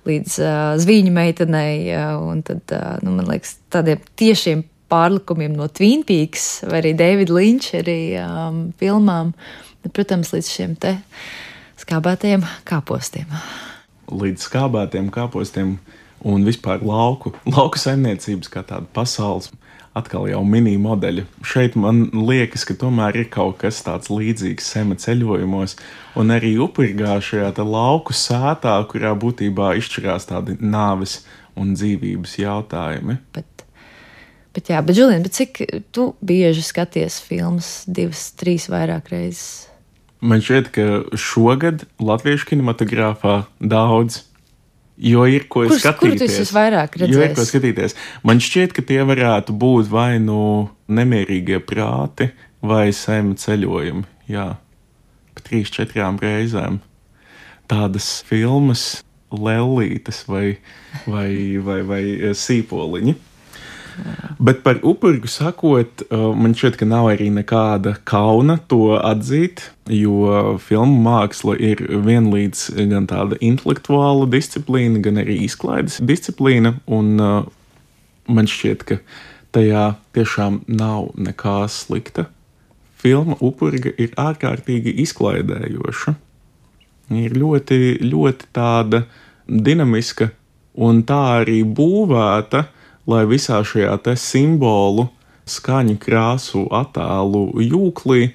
līdz 0.06 0.38
uh, 0.42 0.62
zvīņu 0.82 1.12
meitenei. 1.14 1.76
Uh, 1.90 2.16
un 2.30 2.42
tad, 2.46 2.62
uh, 2.70 2.96
nu, 3.02 3.16
man 3.18 3.30
liekas, 3.32 3.56
tādiem 3.72 4.02
tiešiem 4.20 4.64
pārlikumiem 4.92 5.56
no 5.58 5.66
Twin 5.72 6.04
Peaks 6.06 6.60
vai 6.68 6.82
arī 6.82 6.94
Davida 6.98 7.34
Linča 7.34 7.80
arī 7.80 8.00
um, 8.22 8.60
filmām, 8.78 9.32
bet, 9.82 9.94
protams, 9.96 10.30
līdz 10.36 10.52
šiem 10.52 10.76
te 10.82 10.98
skābētajiem 11.82 12.46
kāpostiem. 12.68 13.32
Līdz 14.06 14.48
skābētiem 14.48 15.10
kāpostiem 15.14 15.76
un 16.26 16.44
vispār 16.46 16.82
lauku, 16.84 17.34
lauku 17.48 17.80
saimniecības 17.80 18.50
kā 18.52 18.64
tāda 18.66 18.88
pasaules. 18.96 19.50
Atkal 19.96 20.26
jau 20.28 20.42
mini 20.44 20.74
modeļi. 20.76 21.22
Šeit 21.40 21.76
man 21.80 22.02
liekas, 22.12 22.66
ka 22.68 22.74
tomēr 22.76 23.16
ir 23.16 23.30
kaut 23.32 23.62
kas 23.62 23.78
tāds 23.80 24.10
līdzīgs 24.12 24.66
sema 24.74 24.98
ceļojumos, 25.00 25.78
un 26.20 26.34
arī 26.34 26.50
upurgā 26.60 27.14
šajā 27.24 27.54
lauku 27.64 28.12
sētā, 28.12 28.74
kurā 28.90 29.14
būtībā 29.16 29.72
izšķirās 29.80 30.28
tādi 30.28 30.58
nāves 30.60 31.22
un 31.56 31.72
dzīvības 31.78 32.36
jautājumi. 32.42 33.16
Bet, 33.32 33.64
bet 34.52 34.68
jā, 34.74 34.82
bet, 34.84 35.00
Julien, 35.00 35.24
bet 35.24 35.38
cik 35.38 35.62
tu 35.96 36.10
bieži 36.20 36.66
skaties 36.66 37.16
filmas 37.24 37.70
divas, 37.88 38.28
trīs 38.36 38.68
vairāk 38.68 39.08
reizes? 39.14 39.64
Man 40.20 40.40
šķiet, 40.40 40.70
ka 40.72 40.86
šogad 41.20 41.84
latviešu 42.00 42.48
kinematogrāfā 42.52 43.42
daudz. 43.60 44.22
Jo 44.96 45.26
ir 45.28 45.44
ko 45.52 45.66
Kurš, 45.66 45.82
skatīties. 45.82 46.32
Kur 46.32 46.40
tas 46.40 46.52
vairāk 46.56 46.94
Jo 47.04 47.20
ir 47.20 47.34
ko 47.36 47.44
skatīties. 47.44 47.94
Man 48.24 48.40
šķiet, 48.40 48.72
ka 48.72 48.80
tie 48.80 49.02
varētu 49.04 49.52
būt 49.52 49.90
vai 49.92 50.16
nu 50.22 50.70
nemierīgie 50.88 51.60
prāti, 51.60 52.30
vai 52.64 52.88
sēmu 52.96 53.36
ceļojumi. 53.36 54.06
Jā, 54.32 54.54
pa 55.36 55.44
trīs, 55.44 55.68
četrām 55.74 56.16
reizēm. 56.22 56.80
Tādas 57.68 58.08
filmas, 58.24 59.02
lēlītes 59.34 60.24
vai, 60.30 60.56
vai, 61.04 61.30
vai, 61.60 61.80
vai 61.86 62.02
eh, 62.16 62.32
sīpoliņi. 62.32 63.16
Bet 64.38 64.62
par 64.62 64.80
upurgu 64.84 65.28
sakot, 65.30 66.02
uh, 66.10 66.28
man 66.36 66.54
šķiet, 66.56 66.76
ka 66.80 66.88
nav 66.88 67.08
arī 67.14 67.30
nekāda 67.32 67.96
kauna 68.08 68.58
to 68.68 68.96
atzīt, 68.98 69.64
jo 69.88 70.56
filmu 70.60 71.00
māksla 71.06 71.56
ir 71.56 71.80
vienlīdz 72.04 72.66
gan 72.92 73.08
tāda 73.10 73.38
intelektuāla 73.40 74.28
disciplīna, 74.30 75.00
gan 75.04 75.22
arī 75.22 75.38
izklaides 75.46 75.98
disciplīna. 76.04 76.76
Un 76.86 77.16
uh, 77.16 77.40
man 78.28 78.50
šķiet, 78.50 78.86
ka 78.86 79.00
tajā 79.56 79.88
tiešām 80.16 80.62
nav 80.68 81.12
nekā 81.16 81.62
slikta. 81.72 82.28
Filma 82.96 83.36
upurga 83.44 83.92
ir 83.96 84.12
ārkārtīgi 84.20 84.96
izklaidējoša. 85.04 86.16
Ir 87.16 87.36
ļoti, 87.38 87.78
ļoti 88.02 88.48
tāda 88.56 89.04
dinamiska 89.46 90.32
un 90.76 91.04
tā 91.06 91.20
arī 91.40 91.60
būvēta 91.64 92.66
lai 93.06 93.24
visā 93.30 93.62
šajā 93.64 93.96
te 94.04 94.16
simbolu, 94.18 95.08
skaņu, 95.46 95.96
krāsu, 96.02 96.66
attēlu 96.74 97.48
jūklī 97.62 98.32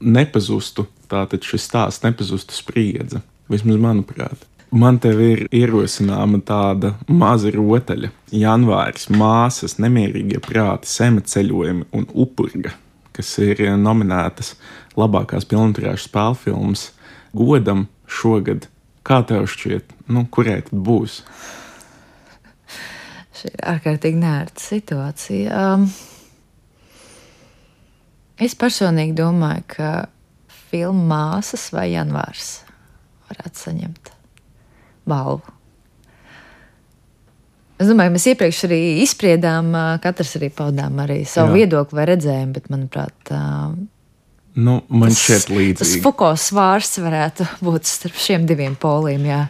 nepazustu. 0.00 0.88
Tātad 1.10 1.42
šis 1.42 1.64
stāsts 1.66 2.04
nepazustu 2.04 2.54
spriedze, 2.54 3.22
vismaz 3.50 3.80
manuprāt. 3.82 4.46
Man 4.70 5.00
te 5.02 5.10
ir 5.10 5.48
ierosināma 5.50 6.38
tāda 6.46 6.92
maza 7.10 7.50
rotaļa, 7.50 8.12
janvāris, 8.30 9.08
māsas, 9.10 9.74
nemierīgie 9.82 10.38
prāti, 10.44 10.86
sema 10.86 11.24
ceļojumi 11.26 11.88
un 11.90 12.06
upurga, 12.14 12.76
kas 13.10 13.32
ir 13.42 13.64
nominētas 13.82 14.52
labākās 14.94 15.48
pilnvērtīgās 15.50 16.06
spēļu 16.06 16.38
filmas 16.44 16.84
godam 17.34 17.88
šogad. 18.06 18.68
Kā 19.02 19.24
tev 19.26 19.48
šķiet, 19.50 19.90
nu, 20.14 20.28
kurai 20.30 20.60
tad 20.62 20.78
būs? 20.86 21.18
Šī 23.40 23.50
ir 23.54 23.62
ārkārtīgi 23.72 24.20
nērta 24.20 24.60
situācija. 24.60 25.60
Um, 25.74 25.86
es 28.36 28.56
personīgi 28.58 29.16
domāju, 29.16 29.64
ka 29.76 29.92
filmu 30.70 31.06
māsas 31.08 31.70
vai 31.72 31.88
janvārs 31.94 32.58
varētu 33.30 33.64
saņemt 33.64 34.12
balvu. 35.08 35.56
Es 37.80 37.88
domāju, 37.88 38.12
mēs 38.12 38.26
iepriekš 38.34 38.66
arī 38.68 38.80
izspriedām, 39.06 39.72
uh, 39.72 39.94
katrs 40.04 40.34
arī 40.36 40.50
paudām 40.52 41.00
arī 41.00 41.22
savu 41.24 41.54
Jā. 41.54 41.62
viedokli 41.62 41.96
vai 41.96 42.04
redzējumu, 42.12 42.52
bet, 42.58 42.68
manuprāt, 42.68 43.32
uh, 43.32 43.72
Nu, 44.58 44.80
man 44.90 45.14
šķiet 45.14 45.44
tas 45.46 45.54
līdzīgi. 45.54 46.02
Fuko 46.02 46.32
svārsts 46.38 46.98
varētu 47.00 47.46
būt 47.62 47.86
starp 47.86 48.18
šiem 48.18 48.48
diviem 48.50 48.74
poliem. 48.80 49.22
Jā. 49.28 49.44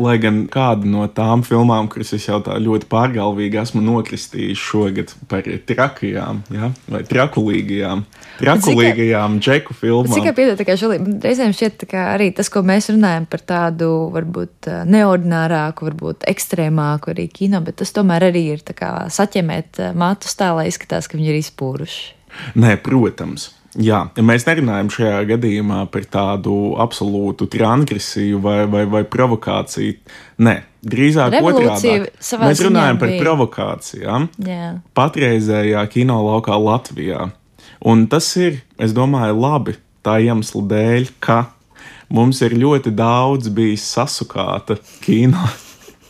Lai 0.00 0.16
gan 0.22 0.44
kāda 0.50 0.88
no 0.88 1.04
tām 1.12 1.42
filmām, 1.46 1.88
kuras 1.92 2.14
es 2.16 2.24
jau 2.28 2.38
tā 2.44 2.56
ļoti 2.62 2.88
pārgalvīgi 2.90 3.60
esmu 3.60 3.82
nokristījis 3.84 4.60
šogad 4.60 5.12
par 5.30 5.44
trakajām, 5.68 6.42
ja? 6.54 6.70
vai 6.90 7.02
trakulīgajām, 7.08 8.04
trakulīgajām 8.40 9.38
džeku 9.42 9.76
filmām. 9.76 10.14
Cik 10.16 10.32
piedod, 10.38 10.64
ka 10.64 10.78
reizēm 11.26 11.54
šķiet, 11.56 11.86
ka 11.90 12.06
arī 12.14 12.30
tas, 12.36 12.48
ko 12.52 12.64
mēs 12.66 12.90
runājam 12.94 13.28
par 13.30 13.44
tādu 13.52 13.90
varbūt 14.14 14.70
neordinārāku, 14.90 15.90
varbūt 15.90 16.26
ekstrēmāku 16.30 17.14
arī 17.14 17.28
kino, 17.32 17.60
bet 17.66 17.80
tas 17.82 17.92
tomēr 17.96 18.30
arī 18.30 18.46
ir 18.56 18.64
tā 18.64 18.76
kā 18.78 18.92
saķemēt 19.12 19.84
matus 19.98 20.36
tā, 20.38 20.54
lai 20.56 20.70
izskatās, 20.72 21.10
ka 21.10 21.20
viņi 21.20 21.34
ir 21.34 21.40
izpūruši. 21.42 22.02
Nē, 22.60 22.76
protams. 22.84 23.50
Jā, 23.78 24.00
ja 24.16 24.22
mēs 24.26 24.48
nerunājam 24.48 24.88
šajā 24.90 25.18
gadījumā 25.28 25.84
par 25.94 26.06
tādu 26.10 26.54
absolūtu 26.82 27.46
transgresiju 27.52 28.40
vai, 28.42 28.64
vai, 28.70 28.82
vai 28.90 29.04
provokāciju. 29.06 29.94
Nē, 30.42 30.56
drīzāk 30.82 31.36
otrādi. 31.38 31.92
Mēs 32.42 32.64
runājam 32.66 32.98
par 32.98 33.12
bija. 33.12 33.20
provokācijām 33.22 34.26
Jā. 34.42 34.72
patreizējā 34.98 35.84
kino 35.92 36.18
laukā 36.26 36.58
Latvijā. 36.58 37.28
Un 37.86 38.08
tas 38.10 38.26
ir, 38.40 38.58
es 38.74 38.90
domāju, 38.96 39.38
labi 39.38 39.76
tā 40.04 40.18
iemesla 40.24 40.66
dēļ, 40.74 41.14
ka 41.22 41.44
mums 42.10 42.42
ir 42.42 42.58
ļoti 42.58 42.90
daudz 42.96 43.52
bijis 43.54 43.86
sasukāta 43.86 44.80
kino, 45.04 45.46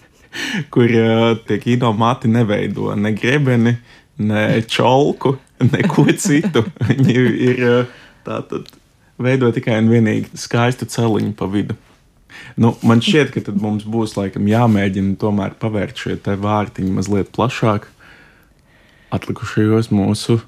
kur 0.73 0.97
uh, 0.97 1.37
tie 1.45 1.61
kino 1.61 1.93
mati 1.93 2.31
neveido 2.33 2.97
ne 2.97 3.13
grebeni, 3.13 3.77
ne 3.77 4.00
čolku, 4.71 5.37
neko 5.65 6.07
citu. 6.21 6.65
Viņi 6.89 7.17
ir 7.47 7.63
uh, 7.67 7.95
tātad 8.27 8.69
veido 9.21 9.51
tikai 9.55 9.79
un 9.83 9.91
vienīgi 9.93 10.41
skaistu 10.41 10.89
celiņu 10.91 11.33
pa 11.39 11.49
vidu. 11.51 11.77
Nu, 12.61 12.75
man 12.87 13.03
šķiet, 13.05 13.33
ka 13.35 13.43
tad 13.49 13.59
mums 13.61 13.87
būs 13.89 14.15
laikam 14.17 14.47
jāmēģina 14.49 15.17
tomēr 15.21 15.57
pavērt 15.61 15.99
šie 15.99 16.17
te 16.23 16.37
vārtiņi 16.41 16.93
mazliet 16.95 17.33
plašāk 17.35 17.89
atlikušajos 19.15 19.91
mūsu 19.95 20.39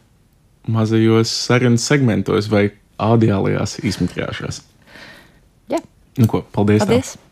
mazajos 0.71 1.33
sarunas 1.33 1.85
segmentos 1.89 2.49
vai 2.53 2.69
audiālajās 3.03 3.81
izmetrāšās. 3.83 4.63
Jā. 5.73 5.83
Nu 6.21 6.31
ko, 6.31 6.45
paldies! 6.55 6.85
tev. 6.85 6.95
Paldies! 6.95 7.32